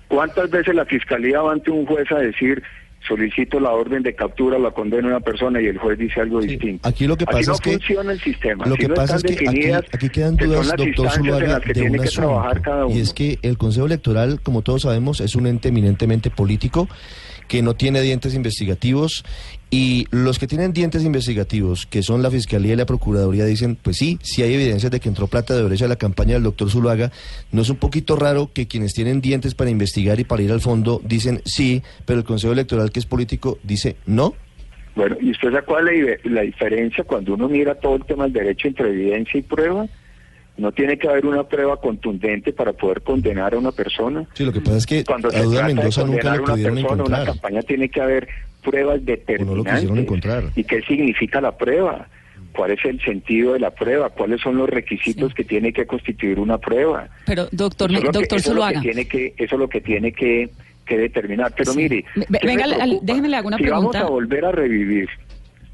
¿Cuántas 0.09 0.51
veces 0.51 0.75
la 0.75 0.85
fiscalía 0.85 1.41
va 1.41 1.53
ante 1.53 1.71
un 1.71 1.87
juez 1.87 2.11
a 2.11 2.19
decir 2.19 2.63
solicito 3.07 3.59
la 3.61 3.71
orden 3.73 4.03
de 4.03 4.15
captura, 4.15 4.59
la 4.59 4.71
condena 4.71 5.09
a 5.09 5.11
una 5.13 5.21
persona 5.21 5.61
y 5.61 5.67
el 5.67 5.79
juez 5.79 5.99
dice 5.99 6.21
algo 6.21 6.41
Sí, 6.43 6.49
distinto? 6.49 6.89
aquí 6.89 7.07
lo 7.07 7.17
que 7.17 7.25
pasa 7.27 7.51
no 7.51 7.55
es 7.55 7.61
que 7.61 7.71
funciona 7.73 8.13
el 8.13 8.21
sistema. 8.21 8.67
Lo 8.67 8.77
que 8.77 8.89
no 8.89 8.95
pasa 8.95 9.17
es 9.17 9.23
que 9.25 9.33
aquí, 9.49 9.71
aquí 9.73 10.09
quedan 10.09 10.37
que 10.37 10.45
dudas, 10.47 10.67
las 10.69 10.77
doctor 10.77 11.11
Zuluaga, 11.11 11.61
que 11.61 11.73
de 11.73 11.83
un 11.83 11.93
que 11.99 12.09
trabajar 12.09 12.63
cada 12.63 12.77
asunto. 12.79 12.87
uno. 12.89 12.97
Y 12.99 13.01
es 13.03 13.13
que 13.13 13.39
el 13.43 13.59
Consejo 13.59 13.87
Electoral, 13.87 14.41
como 14.41 14.63
todos 14.63 14.83
sabemos, 14.83 15.21
es 15.21 15.35
un 15.35 15.47
ente 15.47 15.69
eminentemente 15.69 16.31
político 16.31 16.89
que 17.49 17.61
no 17.63 17.75
tiene 17.75 18.01
dientes 18.01 18.35
investigativos 18.35 19.25
y 19.75 20.07
los 20.11 20.39
que 20.39 20.47
tienen 20.47 20.75
dientes 20.75 21.03
investigativos, 21.03 21.87
que 21.87 22.03
son 22.03 22.23
la 22.23 22.31
Fiscalía 22.31 22.75
y 22.75 22.77
la 22.77 22.85
Procuraduría, 22.85 23.47
dicen, 23.47 23.79
pues 23.81 23.97
sí, 23.97 24.19
si 24.21 24.43
hay 24.43 24.53
evidencias 24.53 24.93
de 24.93 25.01
que 25.01 25.09
entró 25.09 25.29
plata 25.29 25.57
de 25.57 25.63
brecha 25.63 25.87
a 25.87 25.89
la 25.89 25.97
campaña 25.97 26.35
del 26.35 26.43
doctor 26.43 26.69
Zuluaga, 26.69 27.11
¿no 27.53 27.63
es 27.63 27.71
un 27.71 27.77
poquito 27.77 28.15
raro 28.17 28.51
que 28.53 28.69
quienes 28.69 28.93
tienen 28.93 29.23
dientes 29.23 29.55
para 29.55 29.71
investigar 29.71 30.21
y 30.21 30.25
para 30.25 30.43
ir 30.43 30.53
al 30.53 30.61
fondo 30.61 31.01
dicen 31.03 31.41
sí, 31.47 31.83
pero 32.05 32.19
el 32.19 32.25
Consejo 32.27 32.53
Electoral, 32.53 32.93
que 32.93 33.01
es 33.01 33.07
político, 33.07 33.59
dice 33.63 33.97
no? 34.05 34.35
Bueno, 34.95 35.17
¿y 35.23 35.31
usted 35.31 35.51
sabe 35.51 35.65
cuál 35.65 35.89
es 35.89 36.21
la, 36.27 36.33
la 36.33 36.41
diferencia 36.43 37.03
cuando 37.05 37.33
uno 37.33 37.49
mira 37.49 37.75
todo 37.75 37.97
el 37.97 38.05
tema 38.05 38.25
del 38.25 38.35
derecho 38.35 38.69
entre 38.69 38.91
evidencia 38.91 39.41
y 39.41 39.43
prueba? 39.43 39.87
No 40.59 40.71
tiene 40.73 40.99
que 40.99 41.09
haber 41.09 41.25
una 41.25 41.45
prueba 41.45 41.81
contundente 41.81 42.53
para 42.53 42.75
poder 42.75 43.01
condenar 43.01 43.55
a 43.55 43.59
una 43.59 43.73
persona. 43.73 44.27
Sí, 44.35 44.45
lo 44.45 44.53
que 44.53 44.61
pasa 44.61 44.77
es 44.77 44.85
que 44.85 45.03
Cuando 45.03 45.29
a 45.29 45.31
se 45.31 45.43
Duda 45.45 45.51
trata 45.61 45.69
de 45.69 45.75
Mendoza 45.75 46.05
nunca 46.05 46.21
condenar 46.21 46.33
le 46.35 46.39
a 46.39 46.43
una 46.43 46.53
pudieron 46.53 46.75
persona, 46.75 46.93
una 46.93 47.03
encontrar. 47.05 47.27
campaña 47.27 47.63
tiene 47.63 47.89
que 47.89 48.01
haber 48.03 48.29
pruebas 48.63 49.05
determinantes. 49.05 49.73
quisieron 49.75 49.99
encontrar. 49.99 50.45
¿Y 50.57 50.65
qué 50.65 50.81
significa 50.83 51.41
la 51.41 51.57
prueba? 51.57 52.07
¿Cuál 52.53 52.73
es 52.73 52.85
el 52.85 53.01
sentido 53.03 53.55
de 53.55 53.61
la 53.61 53.71
prueba? 53.71 54.11
¿Cuáles 54.11 54.41
son 54.43 54.57
los 54.59 54.69
requisitos 54.69 55.31
Sí. 55.31 55.35
que 55.37 55.45
tiene 55.45 55.73
que 55.73 55.87
constituir 55.87 56.39
una 56.39 56.59
prueba? 56.59 57.09
Pero 57.27 57.49
doctor, 57.51 57.91
Eso 57.91 57.99
es 57.99 58.05
lo 58.05 58.11
que- 58.13 58.19
doctor 58.19 58.39
eso 58.39 58.51
lo 58.51 58.55
Zuluaga. 58.55 58.81
tiene 58.83 59.05
que 59.07 59.35
eso 59.39 59.55
es 59.55 59.59
lo 59.59 59.69
que 59.69 59.81
tiene 59.81 60.13
que, 60.13 60.51
que 60.85 60.99
determinar. 60.99 61.53
Pero 61.57 61.73
Sí. 61.73 61.79
mire, 61.79 62.05
Ve- 62.15 62.39
¿qué 62.41 62.47
venga, 62.47 62.67
déjeme 63.03 63.29
le 63.29 63.37
hago 63.37 63.49
una 63.49 63.57
si 63.57 63.63
pregunta. 63.63 63.99
vamos 64.01 64.11
a 64.11 64.13
volver 64.13 64.45
a 64.45 64.53
revivir 64.53 65.09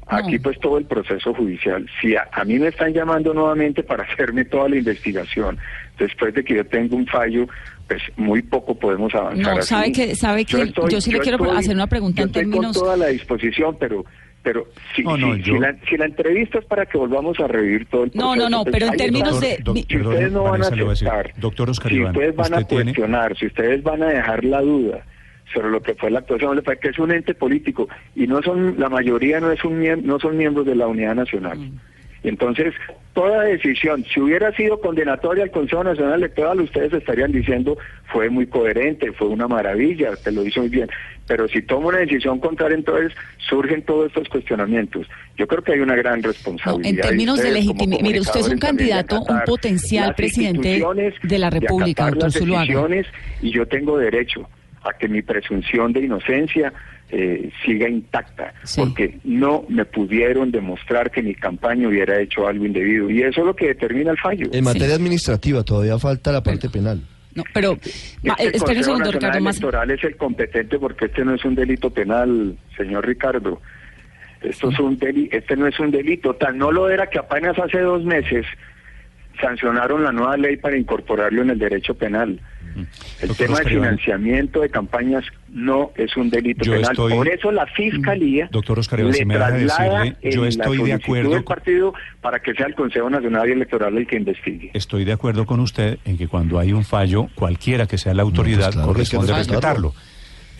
aquí 0.09 0.35
No. 0.37 0.41
pues 0.43 0.59
todo 0.59 0.77
el 0.77 0.85
proceso 0.85 1.33
judicial. 1.33 1.85
Si 2.01 2.15
a, 2.15 2.27
a 2.31 2.43
mí 2.43 2.59
me 2.59 2.67
están 2.67 2.93
llamando 2.93 3.33
nuevamente 3.33 3.83
para 3.83 4.03
hacerme 4.11 4.45
toda 4.45 4.69
la 4.69 4.75
investigación, 4.77 5.57
después 5.97 6.33
de 6.33 6.43
que 6.43 6.55
yo 6.55 6.65
tengo 6.65 6.95
un 6.95 7.05
fallo, 7.07 7.47
pues 7.87 8.01
muy 8.17 8.41
poco 8.41 8.75
podemos 8.77 9.13
avanzar. 9.15 9.53
No, 9.55 9.59
así. 9.59 9.67
sabe 9.69 9.91
que- 9.91 10.15
sabe 10.15 10.45
que 10.45 10.71
yo 10.89 11.01
sí 11.01 11.11
le 11.11 11.19
quiero 11.19 11.37
estoy- 11.37 11.57
hacer 11.57 11.75
una 11.75 11.87
pregunta 11.87 12.17
yo 12.17 12.23
en 12.23 12.29
estoy 12.29 12.41
términos- 12.43 12.75
con 12.77 12.83
toda 12.85 12.97
la 12.97 13.07
disposición, 13.07 13.77
pero 13.79 14.03
Pero 14.41 14.67
si, 14.95 15.03
No, 15.03 15.17
no, 15.17 15.35
si- 15.35 15.41
yo- 15.41 15.55
si 15.55 15.59
la, 15.59 15.75
si 15.89 15.97
la 15.97 16.05
entrevista 16.05 16.59
es 16.59 16.65
para 16.65 16.85
que 16.85 16.97
volvamos 16.97 17.37
a 17.41 17.47
revivir 17.47 17.87
todo 17.89 18.05
el 18.05 18.11
No, 18.13 18.31
proceso, 18.31 18.49
no, 18.49 18.57
no, 18.59 18.63
pues 18.63 18.73
pero 18.73 18.85
en 18.87 18.97
términos 18.97 19.33
está. 19.35 19.45
de- 19.47 19.57
Doctor- 19.61 19.85
Si 19.89 19.97
ustedes 19.97 20.31
no 20.31 20.43
van 20.43 20.47
a 20.47 20.51
Vanessa 20.51 20.69
voy 20.69 20.79
a 20.79 20.89
decir, 20.91 21.07
aceptar, 21.09 21.33
doctor 21.41 21.69
Oscar 21.69 21.91
si 21.91 21.97
Iván, 21.97 22.15
ustedes 22.15 22.35
van 22.37 22.53
a 22.53 22.57
usted 22.59 22.67
tiene- 22.69 22.83
cuestionar, 22.85 23.37
si 23.37 23.45
ustedes 23.47 23.83
van 23.83 24.01
a 24.03 24.07
dejar 24.07 24.45
la 24.45 24.61
duda 24.61 25.05
sobre 25.53 25.69
lo 25.69 25.81
que 25.81 25.95
fue 25.95 26.11
la 26.11 26.19
actuación, 26.19 26.61
que 26.81 26.89
es 26.89 26.99
un 26.99 27.11
ente 27.11 27.33
político 27.33 27.87
y 28.15 28.27
no 28.27 28.41
son 28.41 28.79
la 28.79 28.89
mayoría 28.89 29.39
no 29.39 29.51
es 29.51 29.63
un 29.63 29.79
no 30.05 30.19
son 30.19 30.37
miembros 30.37 30.65
de 30.65 30.75
la 30.75 30.87
Unidad 30.87 31.15
Nacional. 31.15 31.57
Mm. 31.57 31.79
Y 32.23 32.27
entonces, 32.27 32.73
toda 33.13 33.43
decisión, 33.43 34.03
si 34.13 34.19
hubiera 34.19 34.53
sido 34.53 34.79
condenatoria 34.81 35.43
al 35.43 35.51
Consejo 35.51 35.85
Nacional 35.85 36.15
Electoral, 36.15 36.59
ustedes 36.59 36.91
estarían 36.93 37.31
diciendo 37.31 37.77
fue 38.11 38.29
muy 38.29 38.45
coherente, 38.47 39.11
fue 39.13 39.27
una 39.27 39.47
maravilla, 39.47 40.15
te 40.21 40.31
lo 40.31 40.45
hizo 40.45 40.59
muy 40.61 40.69
bien. 40.69 40.89
Pero 41.27 41.47
si 41.47 41.61
toma 41.61 41.87
una 41.87 41.99
decisión 41.99 42.39
contraria, 42.39 42.75
entonces 42.75 43.13
surgen 43.49 43.83
todos 43.83 44.07
estos 44.07 44.27
cuestionamientos. 44.27 45.07
Yo 45.37 45.47
creo 45.47 45.63
que 45.63 45.73
hay 45.73 45.79
una 45.79 45.95
gran 45.95 46.19
No, 46.21 46.27
responsabilidad. 46.27 46.89
en 46.89 47.01
términos 47.01 47.41
de 47.41 47.51
legitimidad, 47.51 48.01
mire, 48.01 48.19
usted 48.19 48.39
es 48.41 48.47
un 48.49 48.55
de 48.55 48.59
candidato, 48.59 49.21
un 49.21 49.41
potencial 49.45 50.13
presidente 50.15 50.83
de 51.23 51.39
la 51.39 51.49
República, 51.49 52.03
acatar 52.07 52.19
doctor 52.19 52.49
las 52.49 52.67
Zuluaga. 52.67 53.03
y 53.41 53.51
yo 53.51 53.65
tengo 53.67 53.97
derecho 53.97 54.49
a 54.83 54.93
que 54.97 55.07
mi 55.07 55.21
presunción 55.21 55.91
de 55.93 56.01
inocencia 56.05 56.71
eh, 57.11 57.49
siga 57.65 57.89
intacta, 57.89 58.53
Sí. 58.63 58.79
porque 58.81 59.17
no 59.23 59.65
me 59.67 59.83
pudieron 59.85 60.51
demostrar 60.51 61.09
que 61.09 61.23
mi 61.23 61.33
campaña 61.33 61.87
hubiera 61.87 62.19
hecho 62.21 62.47
algo 62.47 62.65
indebido, 62.65 63.09
y 63.09 63.23
eso 63.23 63.41
es 63.41 63.47
lo 63.47 63.55
que 63.55 63.67
determina 63.69 64.11
el 64.11 64.17
fallo. 64.19 64.47
En 64.53 64.63
materia 64.63 64.93
administrativa 64.95 65.63
todavía 65.63 65.97
falta 65.97 66.31
la 66.31 66.43
parte 66.43 66.69
penal. 66.69 67.01
No, 67.35 67.43
pero 67.53 67.77
Este 67.81 68.77
un 68.77 68.83
segundo, 68.83 69.11
Ricardo, 69.11 69.39
más. 69.41 69.57
Electoral 69.57 69.91
es 69.91 70.03
el 70.03 70.17
competente 70.17 70.77
porque 70.79 71.05
este 71.05 71.23
no 71.25 71.33
es 71.35 71.43
un 71.45 71.55
delito 71.55 71.89
penal, 71.89 72.55
señor 72.77 73.07
Ricardo. 73.07 73.61
Esto 74.41 74.69
es 74.69 74.79
un 74.79 74.97
deli- 74.99 75.29
este 75.31 75.55
no 75.57 75.67
es 75.67 75.79
un 75.79 75.91
delito, 75.91 76.33
tan 76.35 76.57
no 76.57 76.71
lo 76.71 76.89
era 76.89 77.07
que 77.07 77.19
apenas 77.19 77.57
hace 77.59 77.79
dos 77.81 78.03
meses 78.03 78.45
sancionaron 79.41 80.03
la 80.03 80.11
nueva 80.11 80.37
ley 80.37 80.57
para 80.57 80.77
incorporarlo 80.77 81.41
en 81.41 81.51
el 81.51 81.59
derecho 81.59 81.93
penal. 81.95 82.39
El 83.21 83.27
Doctor 83.29 83.37
tema 83.47 83.57
de 83.57 83.63
Oscar 83.63 83.71
Iván. 83.73 83.83
financiamiento 83.97 84.61
de 84.61 84.69
campañas 84.69 85.25
no 85.49 85.91
es 85.95 86.15
un 86.17 86.29
delito 86.29 86.63
Yo 86.63 86.73
penal. 86.73 86.91
estoy- 86.91 87.13
Por 87.13 87.27
eso 87.27 87.51
la 87.51 87.65
fiscalía 87.67 88.47
Doctor 88.51 88.79
Oscar 88.79 88.99
Iván, 88.99 89.11
le 89.11 89.17
si 89.17 89.25
me 89.25 89.33
deja 89.35 89.47
traslada 89.49 89.99
decirle, 90.03 90.17
en 90.21 90.31
yo 90.31 90.41
la 90.43 90.49
estoy 90.49 90.77
de 90.83 90.93
acuerdo 90.93 91.29
del 91.31 91.43
partido 91.43 91.93
para 92.21 92.39
que 92.39 92.53
sea 92.53 92.67
el 92.67 92.75
Consejo 92.75 93.09
Nacional 93.09 93.49
Electoral 93.49 93.97
el 93.97 94.07
que 94.07 94.15
investigue. 94.17 94.71
Estoy 94.73 95.05
de 95.05 95.11
acuerdo 95.13 95.45
con 95.45 95.59
usted 95.59 95.97
en 96.05 96.17
que 96.17 96.27
cuando 96.27 96.59
hay 96.59 96.73
un 96.73 96.83
fallo, 96.83 97.27
cualquiera 97.35 97.87
que 97.87 97.97
sea 97.97 98.13
la 98.13 98.21
autoridad, 98.23 98.65
pues 98.65 98.75
claro 98.75 98.87
corresponde 98.87 99.33
respetarlo. 99.33 99.89
respetarlo. 99.89 100.08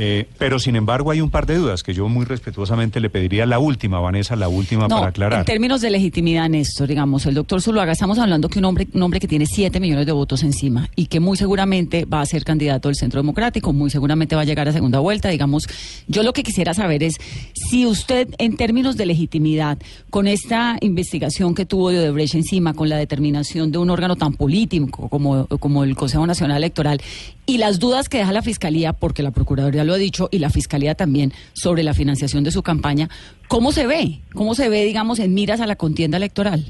Eh, 0.01 0.27
pero 0.37 0.59
sin 0.59 0.77
embargo 0.77 1.11
hay 1.11 1.19
un 1.19 1.29
par 1.29 1.45
de 1.45 1.57
dudas 1.57 1.83
que 1.83 1.93
yo 1.93 2.07
muy 2.07 2.25
respetuosamente 2.25 3.01
le 3.01 3.09
pediría 3.09 3.45
la 3.45 3.59
última, 3.59 3.99
Vanessa, 3.99 4.37
la 4.37 4.47
última 4.47 4.87
No, 4.87 4.95
para 4.95 5.09
aclarar. 5.09 5.39
en 5.39 5.45
términos 5.45 5.81
de 5.81 5.89
legitimidad, 5.89 6.47
Néstor, 6.47 6.87
digamos, 6.87 7.25
el 7.25 7.35
doctor 7.35 7.61
Zuluaga, 7.61 7.91
estamos 7.91 8.17
hablando 8.17 8.47
que 8.47 8.59
un 8.59 8.65
hombre, 8.65 8.87
un 8.93 9.01
hombre 9.01 9.19
que 9.19 9.27
tiene 9.27 9.45
7 9.45 9.77
millones 9.81 10.05
de 10.05 10.13
votos 10.13 10.43
encima 10.43 10.89
y 10.95 11.07
que 11.07 11.19
muy 11.19 11.35
seguramente 11.35 12.05
va 12.05 12.21
a 12.21 12.25
ser 12.25 12.45
candidato 12.45 12.87
del 12.87 12.95
Centro 12.95 13.19
Democrático, 13.19 13.73
muy 13.73 13.89
seguramente 13.89 14.37
va 14.37 14.43
a 14.43 14.45
llegar 14.45 14.69
a 14.69 14.71
segunda 14.71 14.99
vuelta, 14.99 15.27
digamos. 15.27 15.67
Yo 16.07 16.23
lo 16.23 16.31
que 16.31 16.43
quisiera 16.43 16.73
saber 16.73 17.03
es 17.03 17.17
si 17.53 17.85
usted, 17.85 18.29
en 18.37 18.55
términos 18.55 18.95
de 18.95 19.05
legitimidad, 19.05 19.79
con 20.09 20.27
esta 20.27 20.77
investigación 20.79 21.55
que 21.55 21.65
tuvo 21.65 21.89
de 21.89 21.99
Odebrecht 21.99 22.35
encima, 22.35 22.73
con 22.73 22.87
la 22.87 22.95
determinación 22.95 23.73
de 23.73 23.79
un 23.79 23.89
órgano 23.89 24.15
tan 24.15 24.31
político 24.31 25.09
como, 25.09 25.45
como 25.47 25.83
el 25.83 25.97
Consejo 25.97 26.25
Nacional 26.25 26.57
Electoral, 26.57 27.01
y 27.45 27.57
las 27.57 27.79
dudas 27.79 28.09
que 28.09 28.19
deja 28.19 28.31
la 28.31 28.43
Fiscalía, 28.43 28.93
porque 28.93 29.23
la 29.23 29.31
Procuraduría 29.31 29.83
lo 29.89 29.95
ha 29.95 29.97
dicho, 29.97 30.29
y 30.31 30.39
la 30.39 30.49
Fiscalía 30.49 30.95
también, 30.95 31.33
sobre 31.53 31.83
la 31.83 31.93
financiación 31.93 32.43
de 32.43 32.51
su 32.51 32.63
campaña, 32.63 33.09
¿cómo 33.47 33.71
se 33.71 33.85
ve? 33.85 34.19
¿Cómo 34.33 34.55
se 34.55 34.69
ve, 34.69 34.85
digamos, 34.85 35.19
en 35.19 35.33
miras 35.33 35.59
a 35.59 35.67
la 35.67 35.75
contienda 35.75 36.17
electoral? 36.17 36.63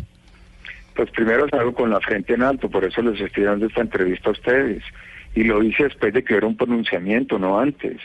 Pues 0.95 1.11
primero 1.11 1.47
salgo 1.49 1.73
con 1.73 1.89
la 1.89 1.99
frente 1.99 2.33
en 2.33 2.43
alto, 2.43 2.69
por 2.69 2.83
eso 2.83 3.01
les 3.01 3.21
estoy 3.21 3.43
dando 3.43 3.67
esta 3.67 3.81
entrevista 3.81 4.29
a 4.29 4.33
ustedes. 4.33 4.83
Y 5.35 5.43
lo 5.43 5.63
hice 5.63 5.83
después 5.83 6.13
de 6.13 6.23
que 6.23 6.33
hubiera 6.33 6.47
un 6.47 6.57
pronunciamiento, 6.57 7.37
no 7.37 7.59
antes. 7.59 7.97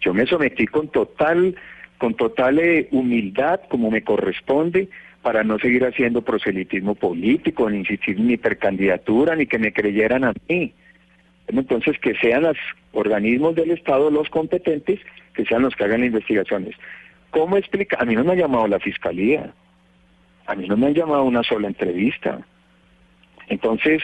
Yo 0.00 0.12
me 0.12 0.26
sometí 0.26 0.66
con 0.66 0.88
total, 0.88 1.54
con 1.98 2.14
total 2.14 2.58
eh, 2.58 2.88
humildad, 2.90 3.60
como 3.68 3.90
me 3.90 4.02
corresponde, 4.02 4.88
para 5.22 5.44
no 5.44 5.58
seguir 5.58 5.84
haciendo 5.84 6.22
proselitismo 6.22 6.94
político, 6.96 7.70
ni 7.70 7.78
insistir 7.78 8.18
en 8.18 8.26
mi 8.26 8.36
precandidatura, 8.36 9.36
ni 9.36 9.46
que 9.46 9.58
me 9.58 9.72
creyeran 9.72 10.24
a 10.24 10.32
mí. 10.48 10.74
Entonces, 11.48 11.98
que 11.98 12.14
sean 12.16 12.42
los 12.42 12.56
organismos 12.92 13.54
del 13.54 13.72
Estado 13.72 14.10
los 14.10 14.28
competentes, 14.30 15.00
que 15.34 15.44
sean 15.44 15.62
los 15.62 15.74
que 15.74 15.84
hagan 15.84 16.04
investigaciones. 16.04 16.76
¿Cómo 17.30 17.56
explica? 17.56 17.96
A 18.00 18.04
mí 18.04 18.14
no 18.14 18.24
me 18.24 18.32
ha 18.32 18.36
llamado 18.36 18.66
la 18.68 18.78
Fiscalía. 18.78 19.52
A 20.46 20.54
mí 20.54 20.68
no 20.68 20.76
me 20.76 20.86
han 20.86 20.94
llamado 20.94 21.24
una 21.24 21.42
sola 21.42 21.68
entrevista. 21.68 22.40
Entonces, 23.48 24.02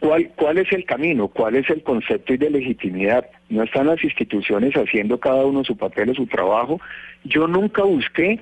¿cuál, 0.00 0.30
¿cuál 0.36 0.58
es 0.58 0.72
el 0.72 0.84
camino? 0.84 1.28
¿Cuál 1.28 1.56
es 1.56 1.68
el 1.70 1.82
concepto 1.82 2.34
y 2.34 2.36
de 2.36 2.50
legitimidad? 2.50 3.26
No 3.48 3.62
están 3.62 3.86
las 3.86 4.02
instituciones 4.04 4.74
haciendo 4.74 5.18
cada 5.18 5.46
uno 5.46 5.64
su 5.64 5.76
papel 5.76 6.10
o 6.10 6.14
su 6.14 6.26
trabajo. 6.26 6.80
Yo 7.24 7.46
nunca 7.46 7.82
busqué, 7.82 8.40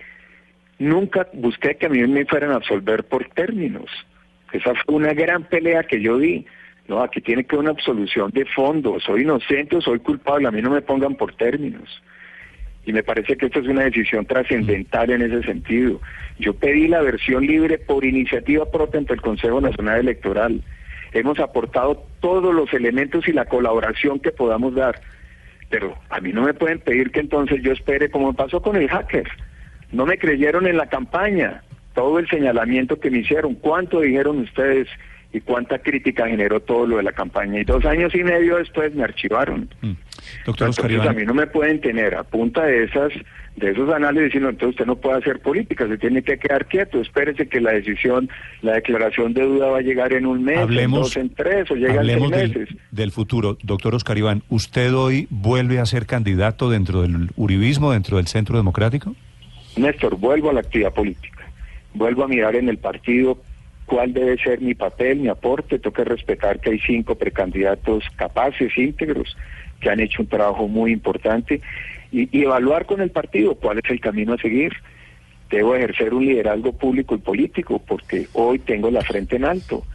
nunca 0.78 1.28
busqué 1.32 1.76
que 1.76 1.86
a 1.86 1.90
mí 1.90 2.04
me 2.06 2.26
fueran 2.26 2.50
a 2.50 2.56
absolver 2.56 3.04
por 3.04 3.28
términos. 3.30 3.90
Esa 4.52 4.74
fue 4.74 4.94
una 4.94 5.12
gran 5.12 5.44
pelea 5.44 5.84
que 5.84 6.00
yo 6.00 6.18
di. 6.18 6.46
No, 6.88 7.02
aquí 7.02 7.20
tiene 7.20 7.44
que 7.44 7.56
haber 7.56 7.64
una 7.64 7.72
absolución 7.72 8.30
de 8.30 8.44
fondo. 8.44 8.98
Soy 9.00 9.22
inocente 9.22 9.76
o 9.76 9.80
soy 9.80 9.98
culpable. 9.98 10.46
A 10.46 10.52
mí 10.52 10.62
no 10.62 10.70
me 10.70 10.82
pongan 10.82 11.16
por 11.16 11.34
términos. 11.34 12.02
Y 12.84 12.92
me 12.92 13.02
parece 13.02 13.36
que 13.36 13.46
esta 13.46 13.58
es 13.58 13.66
una 13.66 13.82
decisión 13.82 14.24
trascendental 14.26 15.10
en 15.10 15.22
ese 15.22 15.42
sentido. 15.42 16.00
Yo 16.38 16.54
pedí 16.54 16.86
la 16.86 17.02
versión 17.02 17.44
libre 17.44 17.78
por 17.78 18.04
iniciativa 18.04 18.70
propia 18.70 19.00
ante 19.00 19.14
el 19.14 19.20
Consejo 19.20 19.60
Nacional 19.60 19.98
Electoral. 20.00 20.62
Hemos 21.12 21.40
aportado 21.40 22.06
todos 22.20 22.54
los 22.54 22.72
elementos 22.72 23.26
y 23.26 23.32
la 23.32 23.46
colaboración 23.46 24.20
que 24.20 24.30
podamos 24.30 24.74
dar. 24.76 25.00
Pero 25.68 25.96
a 26.10 26.20
mí 26.20 26.32
no 26.32 26.42
me 26.42 26.54
pueden 26.54 26.78
pedir 26.78 27.10
que 27.10 27.18
entonces 27.18 27.60
yo 27.62 27.72
espere 27.72 28.08
como 28.08 28.34
pasó 28.34 28.62
con 28.62 28.76
el 28.76 28.88
hacker. 28.88 29.28
No 29.90 30.06
me 30.06 30.18
creyeron 30.18 30.68
en 30.68 30.76
la 30.76 30.86
campaña. 30.86 31.62
Todo 31.94 32.20
el 32.20 32.28
señalamiento 32.28 33.00
que 33.00 33.10
me 33.10 33.18
hicieron. 33.18 33.54
¿Cuánto 33.56 34.00
dijeron 34.00 34.38
ustedes 34.38 34.86
y 35.36 35.40
cuánta 35.42 35.78
crítica 35.78 36.26
generó 36.26 36.60
todo 36.60 36.86
lo 36.86 36.96
de 36.96 37.02
la 37.02 37.12
campaña? 37.12 37.60
Y 37.60 37.64
dos 37.64 37.84
años 37.84 38.14
y 38.14 38.24
medio 38.24 38.56
después 38.56 38.94
me 38.94 39.04
archivaron. 39.04 39.68
Mm. 39.82 39.92
Doctor 40.46 40.68
Oscar 40.70 40.90
Entonces 40.90 41.00
a 41.00 41.04
Iván, 41.12 41.16
mí 41.16 41.26
no 41.26 41.34
me 41.34 41.46
pueden 41.46 41.80
tener 41.80 42.14
a 42.14 42.24
punta 42.24 42.64
de 42.64 42.84
esas 42.84 43.12
de 43.56 43.70
esos 43.70 43.90
análisis 43.90 44.24
diciendo 44.24 44.50
entonces 44.50 44.74
usted 44.74 44.86
no 44.86 44.96
puede 44.96 45.18
hacer 45.18 45.40
política, 45.40 45.88
se 45.88 45.96
tiene 45.96 46.22
que 46.22 46.38
quedar 46.38 46.66
quieto, 46.66 47.00
espérese 47.00 47.48
que 47.48 47.58
la 47.60 47.72
decisión, 47.72 48.28
la 48.60 48.74
declaración 48.74 49.32
de 49.32 49.44
duda 49.44 49.68
va 49.68 49.78
a 49.78 49.80
llegar 49.80 50.12
en 50.12 50.26
un 50.26 50.44
mes, 50.44 50.56
en 50.56 50.62
hablemos, 50.62 51.00
dos, 51.00 51.16
en 51.16 51.30
tres 51.30 51.70
o 51.70 51.74
llega 51.74 52.02
en 52.02 52.06
seis 52.06 52.28
meses. 52.28 52.68
del, 52.68 52.78
del 52.90 53.12
futuro. 53.12 53.56
Doctor 53.62 53.94
Oscar 53.94 54.18
Iván, 54.18 54.42
¿usted 54.50 54.92
hoy 54.94 55.26
vuelve 55.30 55.78
a 55.78 55.86
ser 55.86 56.04
candidato 56.04 56.68
dentro 56.68 57.00
del 57.00 57.30
uribismo, 57.36 57.92
dentro 57.92 58.18
del 58.18 58.26
Centro 58.26 58.58
Democrático? 58.58 59.16
Néstor, 59.76 60.16
vuelvo 60.18 60.50
a 60.50 60.52
la 60.52 60.60
actividad 60.60 60.92
política, 60.92 61.50
vuelvo 61.94 62.24
a 62.24 62.28
mirar 62.28 62.56
en 62.56 62.68
el 62.68 62.76
partido 62.76 63.38
cuál 63.86 64.12
debe 64.12 64.36
ser 64.38 64.60
mi 64.60 64.74
papel, 64.74 65.20
mi 65.20 65.28
aporte, 65.28 65.78
tengo 65.78 65.94
que 65.94 66.04
respetar 66.04 66.60
que 66.60 66.70
hay 66.70 66.78
cinco 66.80 67.14
precandidatos 67.14 68.04
capaces, 68.16 68.76
íntegros, 68.76 69.36
que 69.80 69.88
han 69.90 70.00
hecho 70.00 70.22
un 70.22 70.28
trabajo 70.28 70.68
muy 70.68 70.92
importante 70.92 71.60
y, 72.10 72.28
evaluar 72.42 72.86
con 72.86 73.00
el 73.00 73.10
partido 73.10 73.54
cuál 73.54 73.78
es 73.78 73.90
el 73.90 74.00
camino 74.00 74.34
a 74.34 74.38
seguir. 74.38 74.72
Debo 75.50 75.76
ejercer 75.76 76.12
un 76.12 76.26
liderazgo 76.26 76.72
público 76.72 77.14
y 77.14 77.18
político 77.18 77.78
porque 77.86 78.28
hoy 78.32 78.58
tengo 78.58 78.90
la 78.90 79.04
frente 79.04 79.36
en 79.36 79.44
alto. 79.44 79.86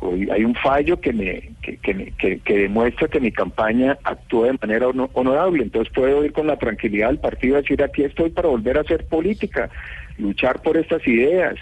Hoy 0.00 0.28
hay 0.30 0.44
un 0.44 0.54
fallo 0.54 1.00
que 1.00 1.12
me 1.12 1.50
que, 1.62 1.78
que, 1.78 2.12
que- 2.18 2.40
que 2.40 2.58
demuestra 2.58 3.08
que 3.08 3.18
mi 3.18 3.32
campaña 3.32 3.98
actúa 4.04 4.48
de 4.48 4.58
manera 4.60 4.86
hono- 4.88 5.10
honorable. 5.14 5.62
Entonces 5.62 5.92
puedo 5.92 6.24
ir 6.24 6.32
con 6.32 6.46
la 6.46 6.56
tranquilidad 6.58 7.08
al 7.08 7.18
partido 7.20 7.56
a 7.56 7.62
decir 7.62 7.82
aquí 7.82 8.04
estoy 8.04 8.30
para 8.30 8.48
volver 8.48 8.76
a 8.78 8.82
hacer 8.82 9.06
política, 9.06 9.70
luchar 10.18 10.60
por 10.62 10.76
estas 10.76 11.06
ideas, 11.08 11.54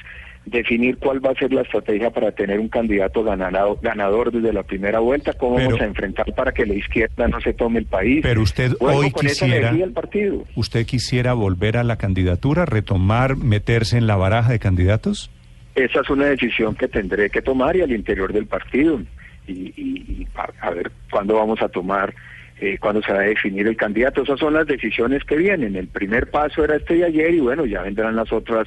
definir 0.47 0.97
cuál 0.99 1.25
va 1.25 1.31
a 1.31 1.35
ser 1.35 1.53
la 1.53 1.62
estrategia 1.62 2.11
para 2.11 2.31
tener 2.33 2.61
un 2.61 2.69
candidato 2.69 3.23
ganado- 3.25 3.79
ganador 3.83 4.31
desde 4.33 4.53
la 4.53 4.62
primera 4.62 5.00
vuelta, 5.00 5.33
cómo 5.33 5.57
Pero- 5.57 5.69
vamos 5.71 5.83
a 5.83 5.87
enfrentar 5.87 6.33
para 6.35 6.53
que 6.53 6.65
la 6.65 6.75
izquierda 6.75 7.26
no 7.29 7.41
se 7.41 7.53
tome 7.53 7.81
el 7.81 7.87
país. 7.87 8.21
Pero 8.23 8.43
usted 8.43 8.73
hoy 8.79 9.11
con 9.11 9.26
quisiera, 9.26 9.75
partido. 9.93 10.45
¿usted 10.55 10.87
quisiera 10.87 11.33
volver 11.35 11.76
a 11.76 11.85
la 11.85 11.97
candidatura, 11.97 12.65
retomar, 12.65 13.37
meterse 13.37 13.99
en 13.99 14.07
la 14.07 14.17
baraja 14.17 14.53
de 14.53 14.59
candidatos? 14.61 15.31
Esa 15.75 16.00
es 16.00 16.09
una 16.11 16.26
decisión 16.26 16.75
que 16.75 16.88
tendré 16.88 17.29
que 17.29 17.43
tomar 17.43 17.76
y 17.76 17.83
al 17.83 17.93
interior 17.93 18.33
del 18.33 18.47
partido. 18.47 19.00
Y, 19.49 19.73
y- 19.76 20.05
y 20.23 20.26
a, 20.37 20.49
a 20.67 20.71
ver 20.71 20.91
cuándo 21.11 21.35
vamos 21.35 21.61
a 21.61 21.69
tomar, 21.69 22.15
eh, 22.61 22.79
cuándo 22.81 23.03
se 23.03 23.12
va 23.12 23.19
a 23.19 23.23
definir 23.23 23.67
el 23.67 23.76
candidato. 23.76 24.23
Esas 24.23 24.38
son 24.41 24.55
las 24.55 24.67
decisiones 24.67 25.23
que 25.25 25.37
vienen. 25.37 25.76
El 25.76 25.88
primer 25.88 26.31
paso 26.31 26.65
era 26.65 26.76
este 26.76 26.95
de 26.95 27.05
ayer 27.05 27.35
y 27.35 27.41
bueno, 27.41 27.67
ya 27.67 27.83
vendrán 27.83 28.17
las 28.17 28.33
otras 28.33 28.67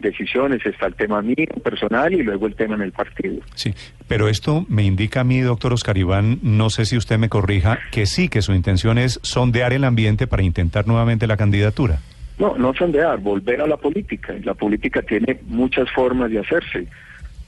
decisiones. 0.00 0.64
Está 0.64 0.86
el 0.86 0.94
tema 0.94 1.22
mío 1.22 1.46
personal 1.62 2.12
y 2.12 2.22
luego 2.22 2.46
el 2.46 2.54
tema 2.54 2.74
en 2.74 2.82
el 2.82 2.92
partido. 2.92 3.42
Sí, 3.54 3.74
pero 4.06 4.28
esto 4.28 4.64
me 4.68 4.84
indica 4.84 5.20
a 5.20 5.24
mí, 5.24 5.40
doctor 5.40 5.72
Oscar 5.72 5.98
Iván, 5.98 6.38
no 6.42 6.70
sé 6.70 6.84
si 6.84 6.96
usted 6.96 7.18
me 7.18 7.28
corrija, 7.28 7.78
que 7.90 8.06
sí, 8.06 8.28
que 8.28 8.42
su 8.42 8.52
intención 8.52 8.98
es 8.98 9.20
sondear 9.22 9.72
el 9.72 9.84
ambiente 9.84 10.26
para 10.26 10.42
intentar 10.42 10.86
nuevamente 10.86 11.26
la 11.26 11.36
candidatura. 11.36 12.00
No, 12.38 12.56
no 12.56 12.72
sondear, 12.74 13.18
volver 13.18 13.60
a 13.60 13.66
la 13.66 13.76
política. 13.76 14.34
La 14.44 14.54
política 14.54 15.02
tiene 15.02 15.40
muchas 15.46 15.90
formas 15.90 16.30
de 16.30 16.38
hacerse. 16.38 16.86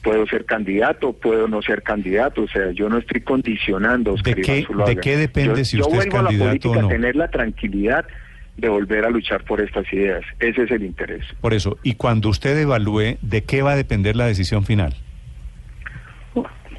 Puedo 0.02 0.26
ser 0.26 0.46
candidato, 0.46 1.12
puedo 1.12 1.46
no 1.46 1.62
ser 1.62 1.82
candidato, 1.82 2.42
o 2.42 2.48
sea, 2.48 2.72
yo 2.72 2.88
no 2.88 2.98
estoy 2.98 3.20
condicionando. 3.20 4.12
a 4.12 4.14
Oscar 4.14 4.34
¿De 4.34 4.42
qué, 4.42 4.66
Iván. 4.68 4.86
¿De 4.86 4.96
qué 4.96 5.16
depende 5.16 5.58
yo, 5.58 5.64
si 5.64 5.76
yo 5.76 5.84
usted 5.84 5.98
es 5.98 6.04
vuelvo 6.06 6.18
a 6.18 6.22
la 6.22 6.28
candidato 6.30 6.48
política 6.48 6.78
o 6.78 6.82
no? 6.82 6.88
tener 6.88 7.16
la 7.16 7.28
tranquilidad 7.28 8.06
de 8.60 8.68
volver 8.68 9.04
a 9.04 9.10
luchar 9.10 9.44
por 9.44 9.60
estas 9.60 9.90
ideas. 9.92 10.22
Ese 10.38 10.62
es 10.62 10.70
el 10.70 10.82
interés. 10.84 11.24
Por 11.40 11.54
eso, 11.54 11.78
y 11.82 11.94
cuando 11.94 12.28
usted 12.28 12.56
evalúe, 12.58 13.16
¿de 13.22 13.44
qué 13.44 13.62
va 13.62 13.72
a 13.72 13.76
depender 13.76 14.16
la 14.16 14.26
decisión 14.26 14.64
final? 14.64 14.94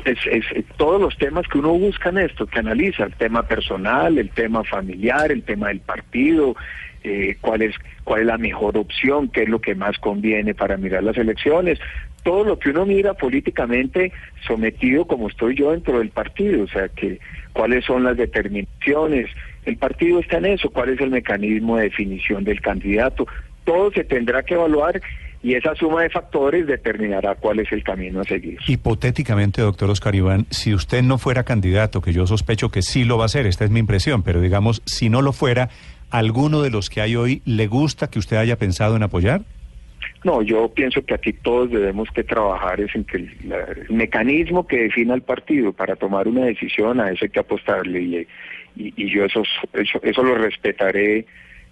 Es, 0.06 0.18
es, 0.26 0.46
es 0.56 0.66
todos 0.78 1.00
los 1.00 1.16
temas 1.18 1.48
que 1.48 1.60
uno 1.60 1.74
busca 1.74 2.10
en 2.10 2.20
esto, 2.20 2.48
que 2.48 2.60
analiza, 2.60 3.04
el 3.04 3.14
tema 3.14 3.44
personal, 3.44 4.18
el 4.18 4.30
tema 4.30 4.64
familiar, 4.64 5.32
el 5.32 5.44
tema 5.44 5.68
del 5.68 5.80
partido, 5.80 6.56
eh, 7.04 7.38
cuál 7.42 7.62
es 7.64 7.76
cuál 8.04 8.22
es 8.22 8.28
la 8.28 8.38
mejor 8.38 8.78
opción, 8.78 9.30
qué 9.30 9.44
es 9.44 9.50
lo 9.50 9.62
que 9.62 9.76
más 9.76 9.98
conviene 10.00 10.56
para 10.56 10.78
mirar 10.78 11.04
las 11.04 11.18
elecciones, 11.18 11.80
todo 12.24 12.44
lo 12.44 12.60
que 12.60 12.70
uno 12.70 12.86
mira 12.86 13.14
políticamente 13.14 14.12
sometido 14.48 15.06
como 15.06 15.28
estoy 15.28 15.56
yo 15.56 15.72
dentro 15.72 16.00
del 16.00 16.10
partido, 16.10 16.64
o 16.64 16.68
sea 16.68 16.90
que 16.90 17.20
cuáles 17.54 17.86
son 17.86 18.04
las 18.04 18.18
determinaciones, 18.18 19.30
el 19.66 19.78
partido 19.78 20.20
está 20.20 20.38
en 20.38 20.46
eso, 20.46 20.70
cuál 20.70 20.90
es 20.90 21.00
el 21.02 21.10
mecanismo 21.12 21.78
de 21.78 21.84
definición 21.84 22.44
del 22.44 22.62
candidato, 22.62 23.28
todo 23.64 23.92
se 23.92 24.04
tendrá 24.04 24.44
que 24.44 24.56
evaluar 24.56 25.02
y 25.44 25.56
esa 25.56 25.74
suma 25.76 26.04
de 26.04 26.10
factores 26.10 26.68
determinará 26.68 27.36
cuál 27.36 27.60
es 27.60 27.72
el 27.72 27.84
camino 27.84 28.22
a 28.22 28.24
seguir. 28.24 28.60
Hipotéticamente, 28.68 29.62
doctor 29.62 29.90
Oscar 29.90 30.14
Iván, 30.16 30.46
si 30.52 30.74
usted 30.74 31.02
no 31.02 31.18
fuera 31.18 31.44
candidato, 31.44 32.02
que 32.02 32.14
yo 32.14 32.28
sospecho 32.28 32.70
que 32.70 32.82
sí 32.82 33.04
lo 33.06 33.18
va 33.18 33.24
a 33.24 33.26
hacer, 33.26 33.48
esta 33.48 33.66
es 33.66 33.72
mi 33.72 33.80
impresión, 33.80 34.22
pero 34.24 34.42
digamos, 34.42 34.82
si 34.86 35.10
no 35.10 35.22
lo 35.22 35.34
fuera, 35.34 35.70
¿alguno 36.12 36.62
de 36.62 36.70
los 36.70 36.90
que 36.90 37.02
hay 37.02 37.16
hoy 37.16 37.42
le 37.46 37.68
gusta 37.68 38.10
que 38.10 38.20
usted 38.20 38.38
haya 38.38 38.58
pensado 38.58 38.96
en 38.96 39.04
apoyar? 39.04 39.42
No, 40.24 40.44
yo 40.44 40.70
pienso 40.72 41.04
que 41.04 41.16
aquí 41.16 41.34
todos 41.34 41.72
debemos 41.72 42.08
que 42.14 42.24
trabajar 42.24 42.80
es 42.80 42.94
en 42.94 43.04
que 43.06 43.18
el, 43.18 43.32
la- 43.46 43.64
el 43.64 43.90
mecanismo 43.96 44.68
que 44.68 44.84
defina 44.84 45.16
el 45.16 45.24
partido 45.24 45.74
para 45.74 45.96
tomar 45.96 46.28
una 46.28 46.46
decisión, 46.46 47.00
a 47.00 47.10
eso 47.10 47.26
hay 47.26 47.30
que 47.32 47.40
apostarle 47.40 48.02
y, 48.02 48.28
y, 48.76 48.94
y 48.96 49.14
yo 49.14 49.26
eso, 49.26 49.44
eso, 49.74 50.00
eso 50.04 50.24
lo 50.24 50.36
respetaré 50.36 51.26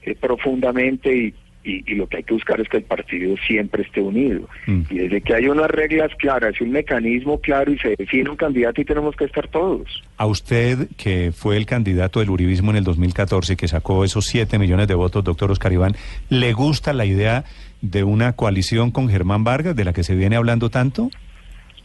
eh, 0.03 0.15
profundamente 0.20 1.15
y, 1.15 1.34
y, 1.63 1.91
y 1.91 1.96
lo 1.96 2.08
que 2.08 2.18
hay 2.18 2.24
que 2.24 2.34
buscar 2.34 2.60
es 2.62 2.70
que 2.70 2.77
el 2.77 2.84
partido 2.84 3.36
siempre 3.46 3.84
esté 3.84 4.01
unido. 4.01 4.48
Mm. 4.65 4.82
Y 4.89 4.98
desde 5.00 5.22
que 5.22 5.36
hay 5.36 5.48
unas 5.48 5.70
reglas 5.70 6.12
claras 6.18 6.53
y 6.60 6.63
un 6.63 6.72
mecanismo 6.72 7.39
claro 7.39 7.72
y 7.72 7.77
se 7.79 7.96
define 7.98 8.29
un 8.29 8.38
candidato 8.38 8.82
y 8.82 8.86
tenemos 8.86 9.15
que 9.15 9.25
estar 9.25 9.48
todos. 9.50 10.03
A 10.18 10.25
usted, 10.25 10.88
que 10.98 11.32
fue 11.32 11.58
el 11.58 11.65
candidato 11.65 12.20
del 12.20 12.29
Uribismo 12.29 12.72
en 12.72 12.77
el 12.77 12.84
2014 12.84 13.53
y 13.53 13.56
que 13.56 13.68
sacó 13.68 14.03
esos 14.03 14.25
7 14.25 14.58
millones 14.58 14.88
de 14.88 14.96
votos, 14.96 15.24
doctor 15.24 15.51
Oscar 15.51 15.74
Iván, 15.74 15.96
¿le 16.29 16.53
gusta 16.53 16.94
la 16.94 17.06
idea 17.06 17.44
de 17.82 18.03
una 18.03 18.34
coalición 18.34 18.91
con 18.91 19.10
Germán 19.10 19.44
Vargas, 19.44 19.75
de 19.75 19.86
la 19.86 19.94
que 19.94 20.03
se 20.03 20.15
viene 20.15 20.36
hablando 20.36 20.70
tanto? 20.70 21.10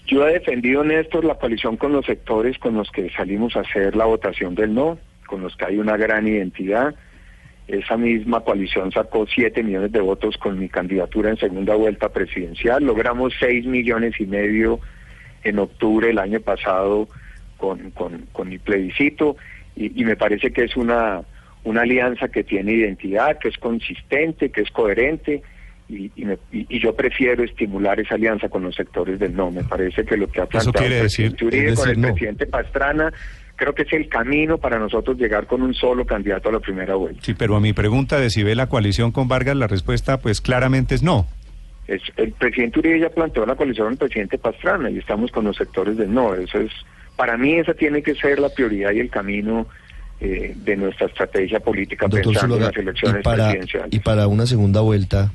Yo 0.06 0.26
he 0.28 0.34
defendido, 0.34 0.84
Néstor, 0.84 1.24
la 1.24 1.36
coalición 1.36 1.76
con 1.76 1.92
los 1.92 2.04
sectores 2.04 2.58
con 2.58 2.74
los 2.74 2.90
que 2.90 3.08
salimos 3.10 3.56
a 3.56 3.60
hacer 3.60 3.96
la 3.96 4.04
votación 4.04 4.54
del 4.54 4.74
no, 4.74 4.98
con 5.26 5.40
los 5.42 5.56
que 5.56 5.64
hay 5.64 5.78
una 5.78 5.96
gran 5.96 6.28
identidad. 6.28 6.94
Esa 7.66 7.96
misma 7.96 8.40
coalición 8.40 8.92
sacó 8.92 9.26
7 9.26 9.62
millones 9.62 9.92
de 9.92 10.00
votos 10.00 10.36
con 10.36 10.58
mi 10.58 10.68
candidatura 10.68 11.30
en 11.30 11.38
segunda 11.38 11.74
vuelta 11.74 12.10
presidencial. 12.10 12.84
Logramos 12.84 13.32
6 13.40 13.64
millones 13.64 14.20
y 14.20 14.26
medio 14.26 14.80
en 15.42 15.58
octubre 15.58 16.08
del 16.08 16.18
año 16.18 16.40
pasado 16.40 17.08
con, 17.56 17.90
con, 17.90 18.48
mi 18.48 18.58
plebiscito 18.58 19.36
y, 19.74 19.98
y 19.98 20.04
me 20.04 20.16
parece 20.16 20.52
que 20.52 20.64
es 20.64 20.76
una, 20.76 21.22
una 21.64 21.82
alianza 21.82 22.28
que 22.28 22.44
tiene 22.44 22.72
identidad, 22.72 23.38
que 23.38 23.48
es 23.48 23.56
consistente, 23.56 24.50
que 24.50 24.60
es 24.60 24.70
coherente 24.70 25.42
y, 25.88 26.10
y, 26.16 26.24
me- 26.24 26.38
y- 26.52 26.66
y 26.68 26.80
yo 26.80 26.94
prefiero 26.94 27.44
estimular 27.44 28.00
esa 28.00 28.14
alianza 28.14 28.48
con 28.48 28.62
los 28.62 28.74
sectores 28.74 29.18
del 29.18 29.34
no. 29.36 29.50
Me 29.50 29.64
parece 29.64 30.04
que 30.04 30.16
lo 30.16 30.28
que 30.28 30.40
ha 30.40 30.46
planteado 30.46 30.86
el 30.86 31.00
presidente 31.00 31.44
Uribe 31.44 31.72
es 31.72 31.78
con 31.80 31.88
el 31.90 32.00
no. 32.00 32.08
presidente 32.08 32.46
Pastrana, 32.46 33.12
creo 33.56 33.74
que 33.74 33.82
es 33.82 33.92
el 33.92 34.08
camino 34.08 34.58
para 34.58 34.78
nosotros 34.78 35.16
llegar 35.18 35.46
con 35.46 35.62
un 35.62 35.74
solo 35.74 36.04
candidato 36.06 36.48
a 36.48 36.52
la 36.52 36.60
primera 36.60 36.94
vuelta. 36.94 37.20
Sí, 37.22 37.34
pero 37.34 37.56
a 37.56 37.60
mi 37.60 37.72
pregunta 37.72 38.18
de 38.18 38.30
si 38.30 38.42
ve 38.42 38.54
la 38.54 38.68
coalición 38.68 39.12
con 39.12 39.28
Vargas, 39.28 39.56
la 39.56 39.66
respuesta 39.66 40.18
pues 40.20 40.40
claramente 40.40 40.94
es 40.94 41.02
no. 41.02 41.26
Es, 41.86 42.00
el 42.16 42.32
presidente 42.32 42.78
Uribe 42.78 43.00
ya 43.00 43.10
planteó 43.10 43.44
la 43.44 43.54
coalición 43.56 43.86
con 43.88 43.92
el 43.92 43.98
presidente 43.98 44.38
Pastrana 44.38 44.88
y 44.90 44.98
estamos 44.98 45.30
con 45.30 45.44
los 45.44 45.56
sectores 45.56 45.98
del 45.98 46.12
no. 46.14 46.34
Eso 46.34 46.58
es, 46.60 46.72
para 47.14 47.36
mí 47.36 47.54
esa 47.58 47.74
tiene 47.74 48.02
que 48.02 48.14
ser 48.14 48.38
la 48.38 48.48
prioridad 48.48 48.90
y 48.92 49.00
el 49.00 49.10
camino 49.10 49.66
eh, 50.20 50.54
de 50.56 50.76
nuestra 50.76 51.08
estrategia 51.08 51.60
política 51.60 52.06
Doctor 52.06 52.32
pensando 52.32 52.54
Zuluaga, 52.54 52.78
en 52.80 52.86
las 52.86 52.94
elecciones 52.96 53.20
y 53.20 53.22
para, 53.22 53.44
presidenciales. 53.50 53.92
y 53.94 53.98
para 53.98 54.26
una 54.28 54.46
segunda 54.46 54.80
vuelta, 54.80 55.30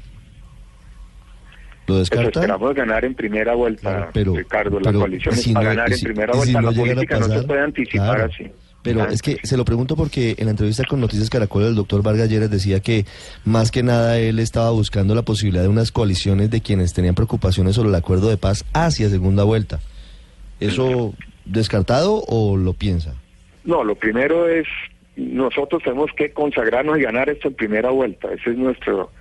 ¿lo 1.90 2.00
descarta? 2.00 2.28
esperamos 2.40 2.74
ganar 2.76 3.04
en 3.06 3.14
primera 3.16 3.54
vuelta, 3.56 3.82
Claro, 3.82 4.10
pero- 4.14 4.34
Ricardo. 4.36 4.78
pero, 4.78 4.92
la 4.92 4.98
coalición 5.00 5.36
¿y 5.36 5.38
es 5.38 5.44
si 5.44 5.54
no- 5.54 5.62
ganar 5.62 5.90
y 5.90 5.92
en 5.94 5.98
si- 5.98 6.06
primera 6.06 6.34
si 6.34 6.38
vuelta. 6.38 6.62
no 6.62 6.72
la 6.72 6.78
política 6.78 7.16
no 7.20 7.24
se 7.26 7.30
pasar? 7.32 7.48
puede 7.48 7.62
anticipar 7.62 8.16
Claro. 8.16 8.32
así. 8.34 8.44
Pero 8.82 9.06
es 9.10 9.22
que 9.22 9.38
se 9.44 9.58
lo 9.58 9.66
pregunto 9.66 9.98
porque 9.98 10.36
en 10.38 10.46
la 10.46 10.52
entrevista 10.52 10.86
con 10.90 11.02
Noticias 11.02 11.30
Caracol 11.30 11.64
el 11.66 11.76
doctor 11.76 12.02
Vargas 12.02 12.30
Lleras 12.30 12.50
decía 12.50 12.80
que 12.80 13.06
más 13.44 13.72
que 13.72 13.84
nada 13.84 14.18
él 14.18 14.40
estaba 14.40 14.72
buscando 14.72 15.14
la 15.14 15.22
posibilidad 15.24 15.64
de 15.64 15.68
unas 15.68 15.92
coaliciones 15.92 16.50
de 16.50 16.62
quienes 16.62 16.94
tenían 16.94 17.14
preocupaciones 17.14 17.76
sobre 17.76 17.90
el 17.90 17.96
acuerdo 17.96 18.30
de 18.30 18.38
paz 18.38 18.64
hacia 18.72 19.10
segunda 19.10 19.44
vuelta. 19.44 19.82
¿Eso 20.62 21.14
descartado 21.46 22.24
o 22.28 22.56
lo 22.56 22.72
piensa? 22.74 23.16
No, 23.66 23.84
lo 23.84 23.96
primero 23.96 24.48
es, 24.48 24.66
nosotros 25.18 25.84
tenemos 25.84 26.10
que 26.16 26.32
consagrarnos 26.32 26.98
y 26.98 27.02
ganar 27.02 27.30
esto 27.30 27.50
en 27.50 27.56
primera 27.56 27.90
vuelta. 27.90 28.30
Ese 28.34 28.52
es 28.52 28.58
nuestro 28.58 29.12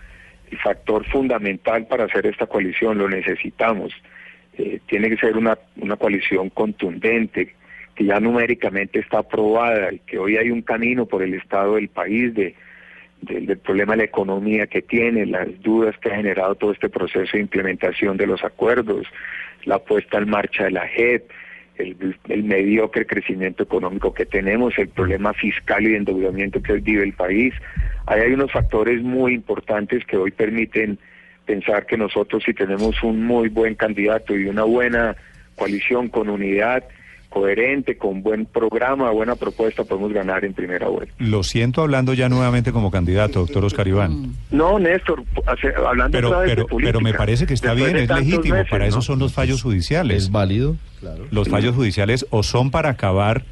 factor 0.56 1.04
fundamental 1.06 1.86
para 1.86 2.04
hacer 2.04 2.26
esta 2.26 2.46
coalición, 2.46 2.98
lo 2.98 3.08
necesitamos. 3.08 3.92
Eh, 4.56 4.80
tiene 4.86 5.08
que 5.10 5.16
ser 5.16 5.36
una, 5.36 5.58
una 5.76 5.96
coalición 5.96 6.50
contundente, 6.50 7.54
que 7.94 8.04
ya 8.04 8.18
numéricamente 8.20 9.00
está 9.00 9.18
aprobada 9.18 9.92
y 9.92 9.98
que 10.00 10.18
hoy 10.18 10.36
hay 10.36 10.50
un 10.50 10.62
camino 10.62 11.06
por 11.06 11.22
el 11.22 11.34
estado 11.34 11.74
del 11.76 11.88
país 11.88 12.32
de, 12.34 12.54
de- 13.22 13.40
del 13.40 13.58
problema 13.58 13.92
de 13.94 13.98
la 13.98 14.04
economía 14.04 14.66
que 14.66 14.82
tiene, 14.82 15.26
las 15.26 15.48
dudas 15.62 15.96
que 15.98 16.10
ha 16.10 16.16
generado 16.16 16.54
todo 16.54 16.72
este 16.72 16.88
proceso 16.88 17.32
de 17.36 17.40
implementación 17.40 18.16
de 18.16 18.26
los 18.26 18.44
acuerdos, 18.44 19.06
la 19.64 19.78
puesta 19.80 20.18
en 20.18 20.30
marcha 20.30 20.64
de 20.64 20.70
la 20.72 20.86
JEP, 20.86 21.30
el, 21.76 22.16
el 22.28 22.42
mediocre 22.44 23.06
crecimiento 23.06 23.62
económico 23.62 24.12
que 24.14 24.26
tenemos, 24.26 24.76
el 24.78 24.88
problema 24.88 25.32
fiscal 25.34 25.84
y 25.84 25.90
de 25.90 25.96
endeudamiento 25.98 26.60
que 26.62 26.74
vive 26.74 27.02
el 27.04 27.12
país. 27.12 27.54
Ahí 28.08 28.20
hay 28.22 28.32
unos 28.32 28.50
factores 28.52 29.02
muy 29.02 29.34
importantes 29.34 30.04
que 30.06 30.16
hoy 30.16 30.30
permiten 30.30 30.98
pensar 31.46 31.86
que 31.86 31.96
nosotros 31.96 32.42
si 32.44 32.54
tenemos 32.54 33.02
un 33.02 33.24
muy 33.24 33.48
buen 33.48 33.74
candidato 33.74 34.36
y 34.36 34.46
una 34.46 34.64
buena 34.64 35.16
coalición 35.56 36.08
con 36.08 36.28
unidad 36.28 36.84
coherente, 37.30 37.98
con 37.98 38.22
buen 38.22 38.46
programa, 38.46 39.10
buena 39.10 39.34
propuesta, 39.36 39.84
podemos 39.84 40.14
ganar 40.14 40.46
en 40.46 40.54
primera 40.54 40.88
vuelta. 40.88 41.12
Lo 41.18 41.42
siento 41.42 41.82
hablando 41.82 42.14
ya 42.14 42.30
nuevamente 42.30 42.72
como 42.72 42.90
candidato, 42.90 43.40
doctor 43.40 43.66
Oscar 43.66 43.86
Iván. 43.86 44.32
No, 44.50 44.78
Néstor, 44.78 45.24
hace- 45.46 45.74
hablando 45.76 46.16
Pero, 46.16 46.28
otra 46.28 46.40
vez 46.40 46.48
de 46.48 46.54
pero, 46.56 46.66
pero 46.78 47.00
me 47.00 47.10
política, 47.10 47.18
parece 47.18 47.46
que 47.46 47.52
está 47.52 47.74
bien, 47.74 47.96
es 47.96 48.08
legítimo. 48.08 48.54
meses, 48.54 48.70
para 48.70 48.86
eso 48.86 48.96
¿no? 48.96 49.02
son 49.02 49.18
los 49.18 49.34
fallos 49.34 49.62
judiciales. 49.62 50.24
¿Es 50.24 50.30
válido? 50.30 50.76
Claro. 51.00 51.26
Los 51.30 51.50
fallos 51.50 51.74
judiciales 51.74 52.24
o 52.30 52.42
son 52.42 52.70
para 52.70 52.88
acabar 52.88 53.44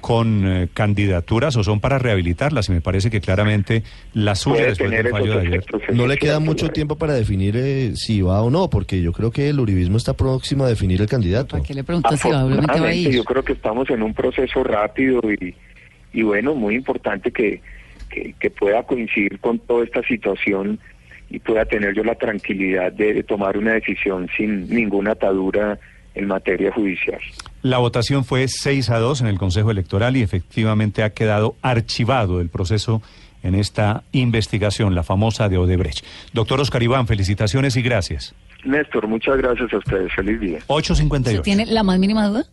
con 0.00 0.46
eh, 0.46 0.68
candidaturas 0.72 1.56
o 1.56 1.64
son 1.64 1.80
para 1.80 1.98
rehabilitarlas. 1.98 2.68
Y 2.68 2.72
me 2.72 2.80
parece 2.80 3.10
que 3.10 3.20
claramente 3.20 3.82
la 4.14 4.34
suya 4.34 4.56
Puede 4.56 4.68
después 4.68 4.90
tener 4.90 5.04
del 5.04 5.12
fallo 5.12 5.38
de 5.38 5.46
ayer. 5.46 5.64
No 5.92 6.06
le 6.06 6.16
queda 6.16 6.40
mucho 6.40 6.70
tiempo 6.70 6.96
para 6.96 7.14
definir 7.14 7.56
eh, 7.56 7.92
si 7.94 8.22
va 8.22 8.42
o 8.42 8.50
no, 8.50 8.70
porque 8.70 9.02
yo 9.02 9.12
creo 9.12 9.30
que 9.30 9.48
el 9.48 9.60
uribismo 9.60 9.96
está 9.96 10.14
próximo 10.14 10.64
a 10.64 10.68
definir 10.68 11.00
el 11.00 11.08
candidato. 11.08 11.56
¿Para 11.56 11.62
qué 11.64 11.74
le 11.74 11.84
preguntas 11.84 12.20
si 12.20 12.28
obviamente 12.28 12.80
va 12.80 12.86
a 12.86 12.94
ir? 12.94 13.10
yo 13.10 13.24
creo 13.24 13.42
que 13.42 13.52
estamos 13.52 13.88
en 13.90 14.02
un 14.02 14.14
proceso 14.14 14.62
rápido 14.64 15.20
y, 15.30 15.54
y 16.12 16.22
bueno, 16.22 16.54
muy 16.54 16.74
importante 16.74 17.30
que, 17.30 17.60
que, 18.08 18.34
que 18.38 18.50
pueda 18.50 18.82
coincidir 18.84 19.38
con 19.40 19.58
toda 19.58 19.84
esta 19.84 20.02
situación 20.02 20.78
y 21.30 21.38
pueda 21.38 21.64
tener 21.64 21.94
yo 21.94 22.04
la 22.04 22.14
tranquilidad 22.14 22.92
de, 22.92 23.14
de 23.14 23.22
tomar 23.22 23.58
una 23.58 23.74
decisión 23.74 24.28
sin 24.36 24.68
ninguna 24.68 25.12
atadura 25.12 25.78
en 26.18 26.26
materia 26.26 26.72
judicial. 26.72 27.20
La 27.62 27.78
votación 27.78 28.24
fue 28.24 28.46
6 28.48 28.90
a 28.90 28.98
2 28.98 29.22
en 29.22 29.26
el 29.28 29.38
Consejo 29.38 29.70
Electoral 29.70 30.16
y 30.16 30.22
efectivamente 30.22 31.02
ha 31.02 31.10
quedado 31.10 31.56
archivado 31.62 32.40
el 32.40 32.48
proceso 32.48 33.02
en 33.42 33.54
esta 33.54 34.02
investigación, 34.12 34.94
la 34.94 35.04
famosa 35.04 35.48
de 35.48 35.58
Odebrecht. 35.58 36.04
Doctor 36.32 36.60
Oscar 36.60 36.82
Iván, 36.82 37.06
felicitaciones 37.06 37.76
y 37.76 37.82
gracias. 37.82 38.34
Néstor, 38.64 39.06
muchas 39.06 39.36
gracias 39.38 39.72
a 39.72 39.78
ustedes. 39.78 40.12
Feliz 40.12 40.40
día. 40.40 40.58
858. 40.66 41.42
¿Tiene 41.42 41.66
la 41.66 41.84
más 41.84 41.98
mínima 41.98 42.26
duda? 42.26 42.44